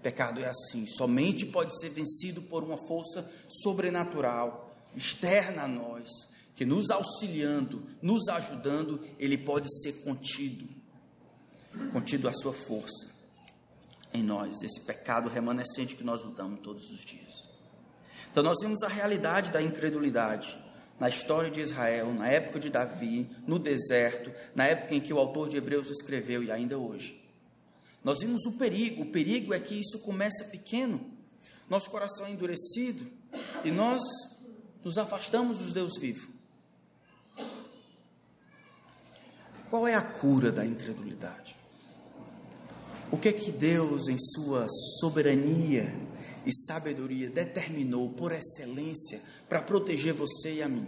[0.03, 6.11] Pecado é assim, somente pode ser vencido por uma força sobrenatural, externa a nós,
[6.55, 10.68] que nos auxiliando, nos ajudando, ele pode ser contido.
[11.91, 13.14] Contido a sua força
[14.12, 17.44] em nós, esse pecado remanescente que nós lutamos todos os dias.
[18.35, 20.59] Então nós vimos a realidade da incredulidade,
[20.99, 25.20] na história de Israel, na época de Davi, no deserto, na época em que o
[25.20, 27.24] autor de Hebreus escreveu e ainda hoje.
[28.03, 31.01] Nós vimos o perigo, o perigo é que isso começa pequeno,
[31.70, 33.07] nosso coração é endurecido
[33.64, 34.03] e nós
[34.82, 36.28] nos afastamos dos Deus vivo.
[39.70, 41.57] Qual é a cura da incredulidade?
[43.15, 44.67] O que é que Deus, em sua
[44.99, 45.95] soberania
[46.45, 50.85] e sabedoria, determinou por excelência para proteger você e a mim?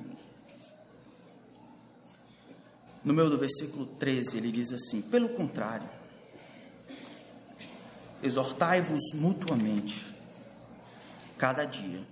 [3.04, 5.88] No meio do versículo 13, ele diz assim: pelo contrário,
[8.24, 10.12] exortai-vos mutuamente,
[11.38, 12.04] cada dia,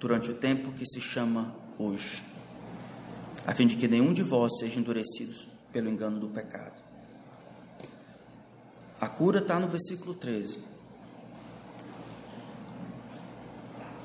[0.00, 2.24] durante o tempo que se chama hoje,
[3.46, 5.34] a fim de que nenhum de vós seja endurecido
[5.70, 6.81] pelo engano do pecado.
[9.02, 10.60] A cura está no versículo 13.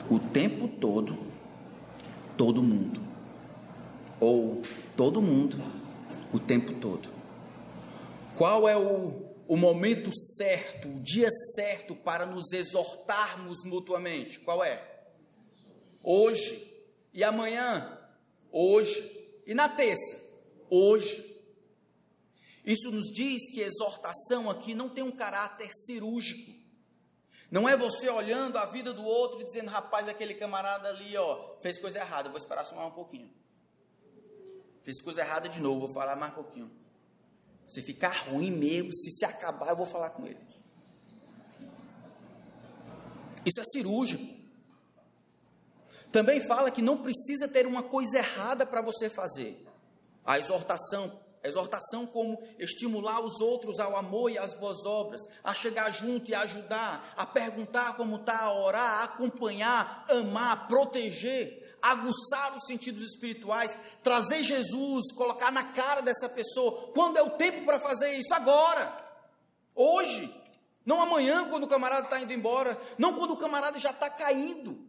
[0.10, 1.16] O tempo todo,
[2.36, 3.00] todo mundo.
[4.20, 4.60] Ou
[4.96, 5.56] todo mundo,
[6.34, 7.08] o tempo todo.
[8.36, 14.40] Qual é o o momento certo, o dia certo para nos exortarmos mutuamente?
[14.40, 14.82] Qual é?
[16.04, 16.74] Hoje.
[17.14, 18.00] E amanhã?
[18.52, 19.12] Hoje.
[19.46, 20.18] E na terça?
[20.72, 21.27] Hoje.
[22.68, 26.52] Isso nos diz que exortação aqui não tem um caráter cirúrgico.
[27.50, 31.56] Não é você olhando a vida do outro e dizendo, rapaz, aquele camarada ali, ó,
[31.62, 33.34] fez coisa errada, vou esperar só mais um pouquinho.
[34.84, 36.70] Fez coisa errada de novo, vou falar mais um pouquinho.
[37.66, 40.40] Se ficar ruim mesmo, se se acabar, eu vou falar com ele.
[43.46, 44.36] Isso é cirúrgico.
[46.12, 49.66] Também fala que não precisa ter uma coisa errada para você fazer.
[50.26, 55.90] A exortação, exortação como estimular os outros ao amor e às boas obras, a chegar
[55.92, 62.66] junto e ajudar, a perguntar como está, a orar, a acompanhar, amar, proteger, aguçar os
[62.66, 66.92] sentidos espirituais, trazer Jesus, colocar na cara dessa pessoa.
[66.94, 68.34] Quando é o tempo para fazer isso?
[68.34, 69.06] Agora,
[69.76, 70.34] hoje,
[70.86, 74.80] não amanhã, quando o camarada está indo embora, não quando o camarada já está caindo,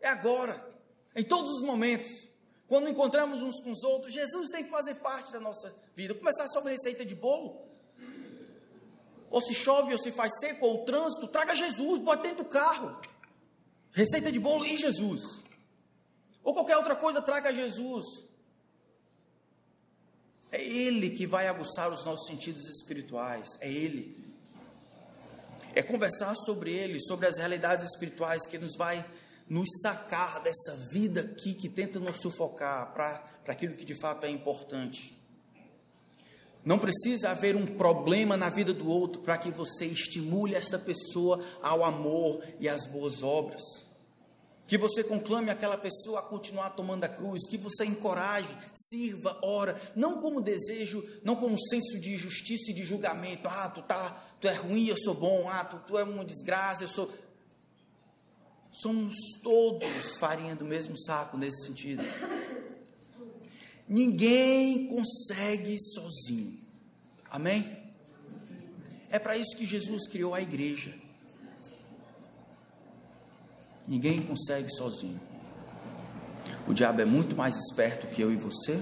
[0.00, 0.68] é agora,
[1.14, 2.29] em todos os momentos.
[2.70, 6.14] Quando encontramos uns com os outros, Jesus tem que fazer parte da nossa vida.
[6.14, 7.60] Começar sobre receita de bolo.
[9.28, 12.48] Ou se chove, ou se faz seco, ou o trânsito, traga Jesus, bota dentro do
[12.48, 12.96] carro.
[13.90, 15.40] Receita de bolo e Jesus.
[16.44, 18.04] Ou qualquer outra coisa, traga Jesus.
[20.52, 23.58] É Ele que vai aguçar os nossos sentidos espirituais.
[23.62, 24.16] É Ele.
[25.74, 29.04] É conversar sobre Ele, sobre as realidades espirituais que nos vai
[29.50, 34.30] nos sacar dessa vida aqui que tenta nos sufocar para aquilo que de fato é
[34.30, 35.18] importante.
[36.64, 41.42] Não precisa haver um problema na vida do outro para que você estimule esta pessoa
[41.60, 43.90] ao amor e às boas obras.
[44.68, 49.76] Que você conclame aquela pessoa a continuar tomando a cruz, que você encoraje, sirva, ora,
[49.96, 54.46] não como desejo, não como senso de justiça e de julgamento, ah, tu tá, tu
[54.46, 57.10] é ruim, eu sou bom, ah, tu, tu é uma desgraça, eu sou
[58.70, 62.04] Somos todos farinha do mesmo saco nesse sentido.
[63.88, 66.56] Ninguém consegue sozinho.
[67.28, 67.78] Amém?
[69.10, 70.94] É para isso que Jesus criou a igreja.
[73.88, 75.20] Ninguém consegue sozinho.
[76.68, 78.80] O diabo é muito mais esperto que eu e você.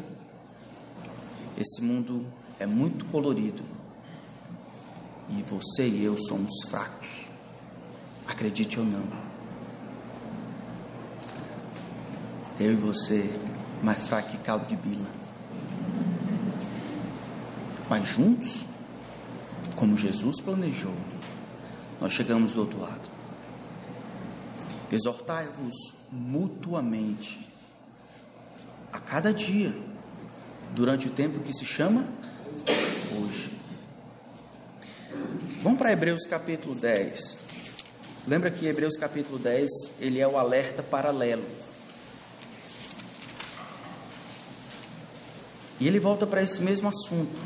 [1.56, 2.30] Esse mundo
[2.60, 3.62] é muito colorido.
[5.30, 7.24] E você e eu somos fracos.
[8.26, 9.27] Acredite ou não.
[12.60, 13.30] Eu e você,
[13.84, 15.06] mais fraco que caldo de bila.
[17.88, 18.64] Mas juntos,
[19.76, 20.94] como Jesus planejou,
[22.00, 23.08] nós chegamos do outro lado.
[24.90, 25.74] Exortai-vos
[26.10, 27.48] mutuamente
[28.92, 29.72] a cada dia,
[30.74, 32.04] durante o tempo que se chama
[33.20, 33.52] hoje.
[35.62, 37.38] Vamos para Hebreus capítulo 10.
[38.26, 41.44] Lembra que Hebreus capítulo 10, ele é o alerta paralelo.
[45.80, 47.36] E ele volta para esse mesmo assunto.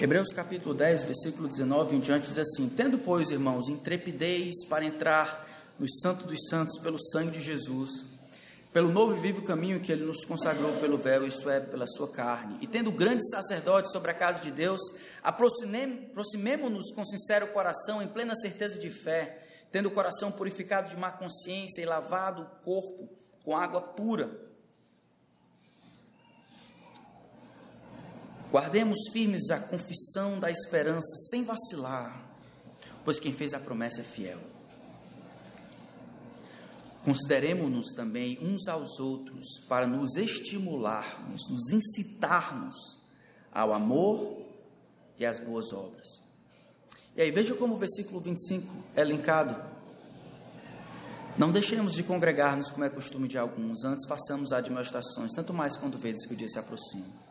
[0.00, 5.46] Hebreus capítulo 10, versículo 19 em diante diz assim: Tendo, pois, irmãos, intrepidez para entrar
[5.78, 8.06] no Santo dos Santos pelo sangue de Jesus,
[8.72, 12.08] pelo novo e vivo caminho que ele nos consagrou pelo véu, isto é, pela sua
[12.08, 14.80] carne, e tendo grande sacerdote sobre a casa de Deus,
[15.22, 21.10] aproximemo-nos com sincero coração, em plena certeza de fé, tendo o coração purificado de má
[21.10, 23.08] consciência e lavado o corpo
[23.44, 24.45] com água pura.
[28.50, 32.24] Guardemos firmes a confissão da esperança sem vacilar,
[33.04, 34.38] pois quem fez a promessa é fiel.
[37.04, 43.04] consideremos-nos também uns aos outros para nos estimularmos, nos incitarmos
[43.52, 44.42] ao amor
[45.16, 46.22] e às boas obras.
[47.16, 49.56] E aí, veja como o versículo 25 é linkado.
[51.38, 55.98] Não deixemos de congregar-nos, como é costume de alguns, antes façamos admoestações, tanto mais quando
[55.98, 57.25] vedes que o dia se aproxima.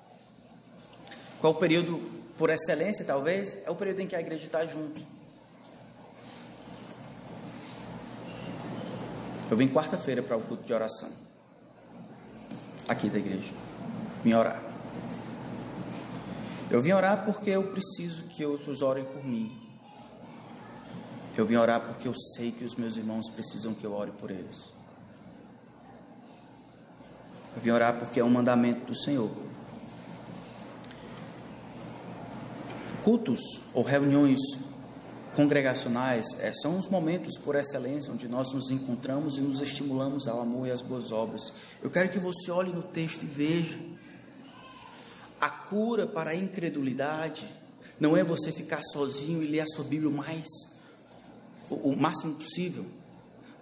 [1.46, 2.02] Qual o período
[2.39, 3.68] por excelência, talvez?
[3.68, 5.00] É o período em que a igreja está junto.
[9.52, 11.08] Eu vim quarta-feira para o culto de oração,
[12.88, 13.54] aqui da igreja,
[14.24, 14.60] vim orar.
[16.72, 19.56] Eu vim orar porque eu preciso que outros orem por mim.
[21.38, 24.32] Eu vim orar porque eu sei que os meus irmãos precisam que eu ore por
[24.32, 24.74] eles.
[27.56, 29.45] Eu vim orar porque é um mandamento do Senhor.
[33.06, 34.39] Cultos ou reuniões
[35.36, 40.41] congregacionais é, são os momentos por excelência onde nós nos encontramos e nos estimulamos ao
[40.41, 41.53] amor e às boas obras.
[41.84, 43.78] Eu quero que você olhe no texto e veja
[45.39, 47.47] a cura para a incredulidade
[47.99, 50.47] não é você ficar sozinho e ler a sua Bíblia mais
[51.70, 52.88] o, o máximo possível.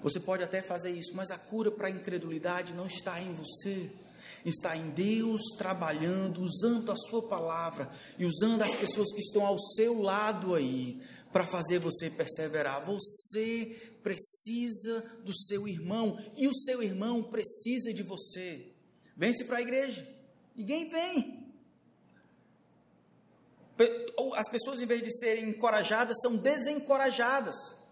[0.01, 3.91] Você pode até fazer isso, mas a cura para a incredulidade não está em você.
[4.45, 9.57] Está em Deus trabalhando, usando a sua palavra e usando as pessoas que estão ao
[9.57, 12.85] seu lado aí para fazer você perseverar.
[12.85, 18.67] Você precisa do seu irmão e o seu irmão precisa de você.
[19.15, 20.07] Vence para a igreja.
[20.55, 21.43] Ninguém vem.
[24.35, 27.82] As pessoas, em vez de serem encorajadas, são desencorajadas.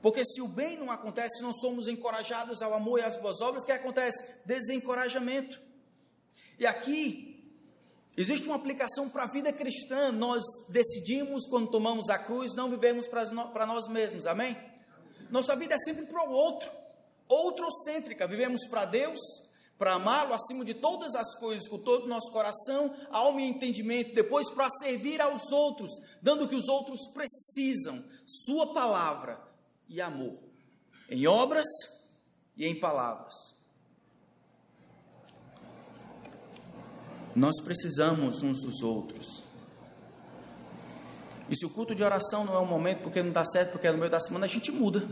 [0.00, 3.64] Porque se o bem não acontece, não somos encorajados ao amor e às boas obras,
[3.64, 4.42] o que acontece?
[4.44, 5.60] Desencorajamento.
[6.58, 7.52] E aqui
[8.16, 10.12] existe uma aplicação para a vida cristã.
[10.12, 14.56] Nós decidimos, quando tomamos a cruz, não vivemos para nós mesmos, amém?
[15.30, 16.70] Nossa vida é sempre para o outro,
[17.28, 18.26] outrocêntrica.
[18.28, 19.18] Vivemos para Deus,
[19.76, 24.14] para amá-lo acima de todas as coisas, com todo o nosso coração, alma e entendimento,
[24.14, 25.90] depois para servir aos outros,
[26.22, 29.47] dando o que os outros precisam, Sua palavra
[29.88, 30.36] e amor,
[31.08, 31.66] em obras
[32.56, 33.56] e em palavras.
[37.34, 39.44] Nós precisamos uns dos outros.
[41.48, 43.86] E se o culto de oração não é um momento porque não dá certo, porque
[43.86, 45.06] é no meio da semana, a gente muda.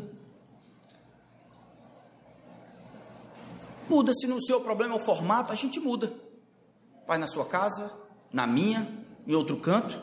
[3.89, 6.13] Muda, se o seu problema é o formato, a gente muda.
[7.07, 7.93] Vai na sua casa,
[8.33, 8.87] na minha,
[9.27, 9.99] em outro canto.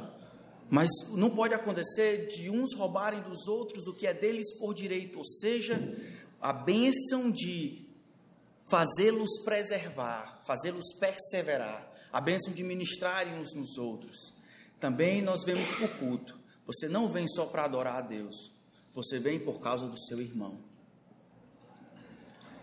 [0.74, 5.19] Mas não pode acontecer de uns roubarem dos outros o que é deles por direito,
[5.19, 5.80] ou seja,
[6.41, 7.88] a bênção de
[8.65, 14.17] fazê-los preservar, fazê-los perseverar, a bênção de ministrarem uns nos outros.
[14.80, 16.36] Também nós vemos o culto.
[16.65, 18.36] Você não vem só para adorar a Deus,
[18.95, 20.59] você vem por causa do seu irmão.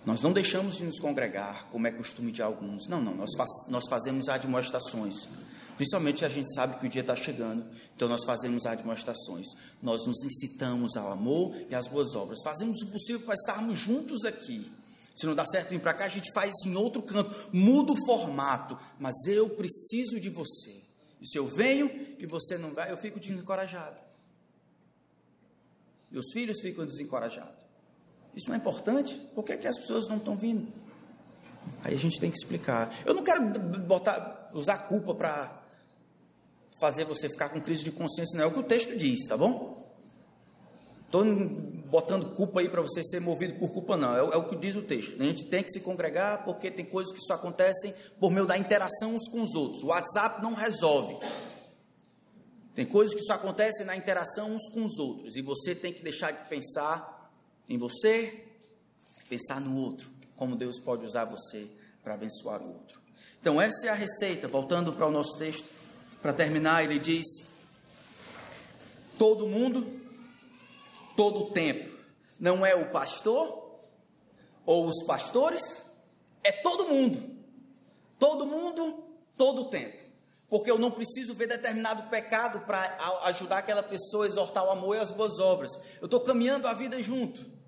[0.04, 2.88] Nós não deixamos de nos congregar, como é costume de alguns.
[2.88, 5.28] Não, não, nós, faz, nós fazemos admoestações
[5.80, 7.66] Principalmente a gente sabe que o dia está chegando,
[7.96, 9.46] então nós fazemos admoestações,
[9.80, 14.26] nós nos incitamos ao amor e às boas obras, fazemos o possível para estarmos juntos
[14.26, 14.70] aqui.
[15.14, 18.04] Se não dá certo vir para cá, a gente faz em outro canto, muda o
[18.04, 20.82] formato, mas eu preciso de você.
[21.18, 23.96] E se eu venho e você não vai, eu fico desencorajado.
[26.12, 27.64] Os filhos ficam desencorajados.
[28.36, 29.16] Isso não é importante?
[29.34, 30.70] Por que, é que as pessoas não estão vindo?
[31.82, 32.94] Aí a gente tem que explicar.
[33.06, 35.60] Eu não quero botar, usar culpa para
[36.78, 39.36] fazer você ficar com crise de consciência, não é o que o texto diz, tá
[39.36, 39.80] bom?
[41.10, 41.24] Estou
[41.90, 44.14] botando culpa aí para você ser movido por culpa, não.
[44.14, 45.20] É, é, o que diz o texto.
[45.20, 48.56] A gente tem que se congregar porque tem coisas que só acontecem por meio da
[48.56, 49.82] interação uns com os outros.
[49.82, 51.18] O WhatsApp não resolve.
[52.76, 55.34] Tem coisas que só acontecem na interação uns com os outros.
[55.34, 57.28] E você tem que deixar de pensar
[57.68, 58.44] em você,
[59.28, 60.08] pensar no outro.
[60.36, 61.68] Como Deus pode usar você
[62.04, 63.00] para abençoar o outro.
[63.40, 64.46] Então, essa é a receita.
[64.46, 65.79] Voltando para o nosso texto.
[66.20, 67.26] Para terminar, ele diz:
[69.18, 69.86] todo mundo,
[71.16, 71.88] todo o tempo.
[72.38, 73.78] Não é o pastor
[74.64, 75.82] ou os pastores,
[76.42, 77.38] é todo mundo.
[78.18, 79.04] Todo mundo,
[79.36, 79.98] todo o tempo.
[80.48, 82.80] Porque eu não preciso ver determinado pecado para
[83.24, 85.70] ajudar aquela pessoa a exortar o amor e as boas obras.
[86.00, 87.59] Eu estou caminhando a vida junto.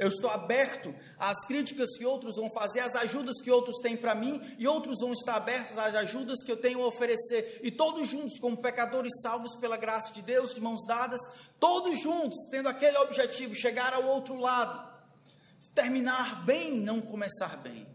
[0.00, 4.14] Eu estou aberto às críticas que outros vão fazer, às ajudas que outros têm para
[4.14, 7.60] mim, e outros vão estar abertos às ajudas que eu tenho a oferecer.
[7.62, 11.20] E todos juntos, como pecadores salvos pela graça de Deus, de mãos dadas,
[11.60, 14.90] todos juntos, tendo aquele objetivo, chegar ao outro lado,
[15.74, 17.86] terminar bem, não começar bem.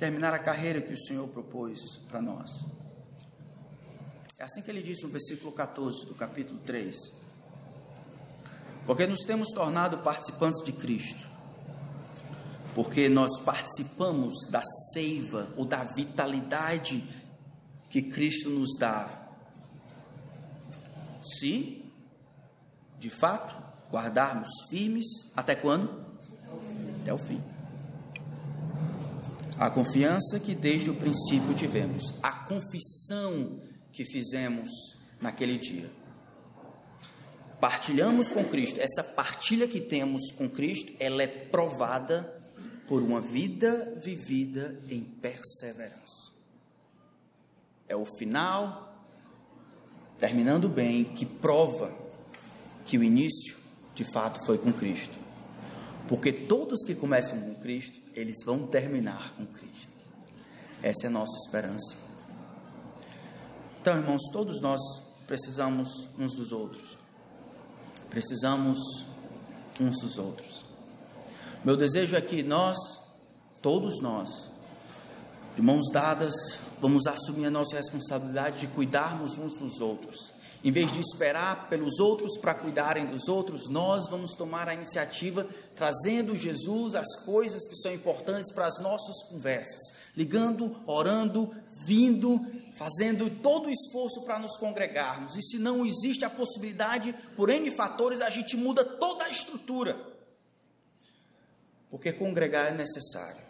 [0.00, 2.64] Terminar a carreira que o Senhor propôs para nós.
[4.36, 7.19] É assim que ele diz no versículo 14 do capítulo 3.
[8.90, 11.24] Porque nos temos tornado participantes de Cristo.
[12.74, 14.60] Porque nós participamos da
[14.92, 17.04] seiva ou da vitalidade
[17.88, 19.08] que Cristo nos dá.
[21.22, 21.84] Se,
[22.98, 23.54] de fato,
[23.92, 25.88] guardarmos firmes até quando?
[27.00, 27.40] Até o fim.
[29.56, 33.56] A confiança que desde o princípio tivemos, a confissão
[33.92, 34.68] que fizemos
[35.20, 35.99] naquele dia.
[37.60, 38.80] Partilhamos com Cristo.
[38.80, 42.22] Essa partilha que temos com Cristo, ela é provada
[42.88, 46.32] por uma vida vivida em perseverança.
[47.88, 49.04] É o final,
[50.18, 51.92] terminando bem, que prova
[52.86, 53.56] que o início,
[53.94, 55.14] de fato, foi com Cristo.
[56.08, 59.94] Porque todos que começam com Cristo, eles vão terminar com Cristo.
[60.82, 61.96] Essa é a nossa esperança.
[63.80, 64.80] Então, irmãos, todos nós
[65.26, 66.99] precisamos uns dos outros.
[68.10, 69.06] Precisamos
[69.80, 70.64] uns dos outros.
[71.64, 72.76] Meu desejo é que nós,
[73.62, 74.50] todos nós,
[75.56, 76.34] de mãos dadas,
[76.80, 82.00] vamos assumir a nossa responsabilidade de cuidarmos uns dos outros em vez de esperar pelos
[82.00, 87.76] outros para cuidarem dos outros, nós vamos tomar a iniciativa trazendo Jesus as coisas que
[87.76, 91.50] são importantes para as nossas conversas, ligando, orando,
[91.86, 92.38] vindo,
[92.80, 95.36] fazendo todo o esforço para nos congregarmos.
[95.36, 100.00] E se não existe a possibilidade, por N fatores, a gente muda toda a estrutura.
[101.90, 103.42] Porque congregar é necessário.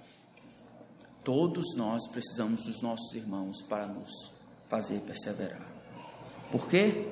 [1.22, 4.32] Todos nós precisamos dos nossos irmãos para nos
[4.68, 5.70] fazer perseverar.
[6.50, 7.06] Por quê?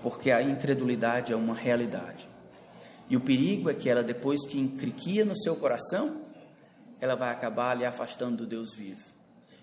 [0.00, 2.26] Porque a incredulidade é uma realidade.
[3.10, 6.22] E o perigo é que ela, depois que encriquia no seu coração,
[6.98, 9.04] ela vai acabar lhe afastando do Deus vivo.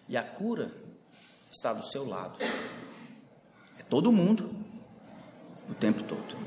[0.08, 0.72] E a cura
[1.60, 2.38] está do seu lado.
[3.78, 4.50] É todo mundo,
[5.70, 6.38] o tempo todo.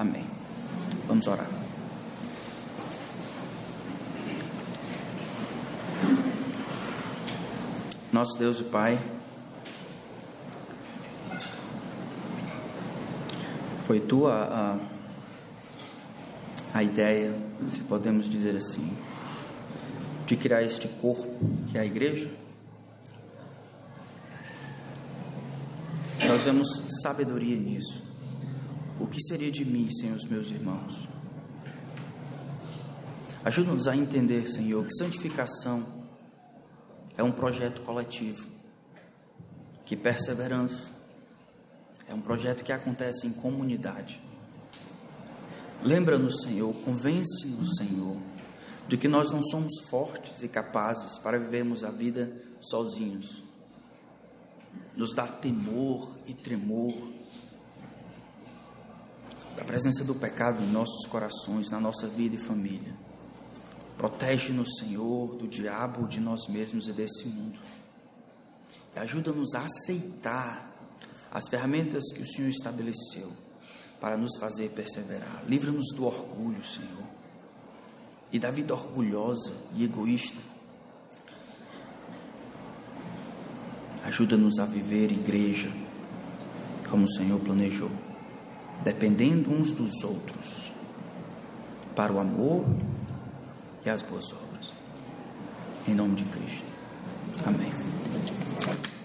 [0.00, 0.26] Amém.
[1.06, 1.48] Vamos orar.
[8.12, 8.98] Nosso Deus e Pai,
[13.86, 14.78] Foi tua a,
[16.74, 17.32] a ideia,
[17.70, 18.92] se podemos dizer assim,
[20.26, 21.28] de criar este corpo
[21.68, 22.28] que é a igreja?
[26.36, 26.68] Nós vemos
[27.02, 28.02] sabedoria nisso.
[29.00, 31.08] O que seria de mim sem os meus irmãos?
[33.42, 35.82] Ajuda-nos a entender, Senhor, que santificação
[37.16, 38.46] é um projeto coletivo,
[39.86, 40.92] que perseverança
[42.06, 44.20] é um projeto que acontece em comunidade.
[45.82, 48.20] Lembra-nos, Senhor, convence-nos, Senhor,
[48.86, 52.30] de que nós não somos fortes e capazes para vivermos a vida
[52.60, 53.45] sozinhos.
[54.96, 56.94] Nos dá temor e tremor
[59.56, 62.94] da presença do pecado em nossos corações, na nossa vida e família.
[63.96, 67.58] Protege-nos, Senhor, do diabo, de nós mesmos e desse mundo.
[68.94, 70.74] E ajuda-nos a aceitar
[71.30, 73.30] as ferramentas que o Senhor estabeleceu
[74.00, 75.44] para nos fazer perseverar.
[75.46, 77.08] Livra-nos do orgulho, Senhor,
[78.30, 80.40] e da vida orgulhosa e egoísta.
[84.06, 85.68] Ajuda-nos a viver igreja
[86.88, 87.90] como o Senhor planejou,
[88.84, 90.72] dependendo uns dos outros,
[91.96, 92.64] para o amor
[93.84, 94.72] e as boas obras.
[95.88, 96.66] Em nome de Cristo.
[97.44, 98.95] Amém.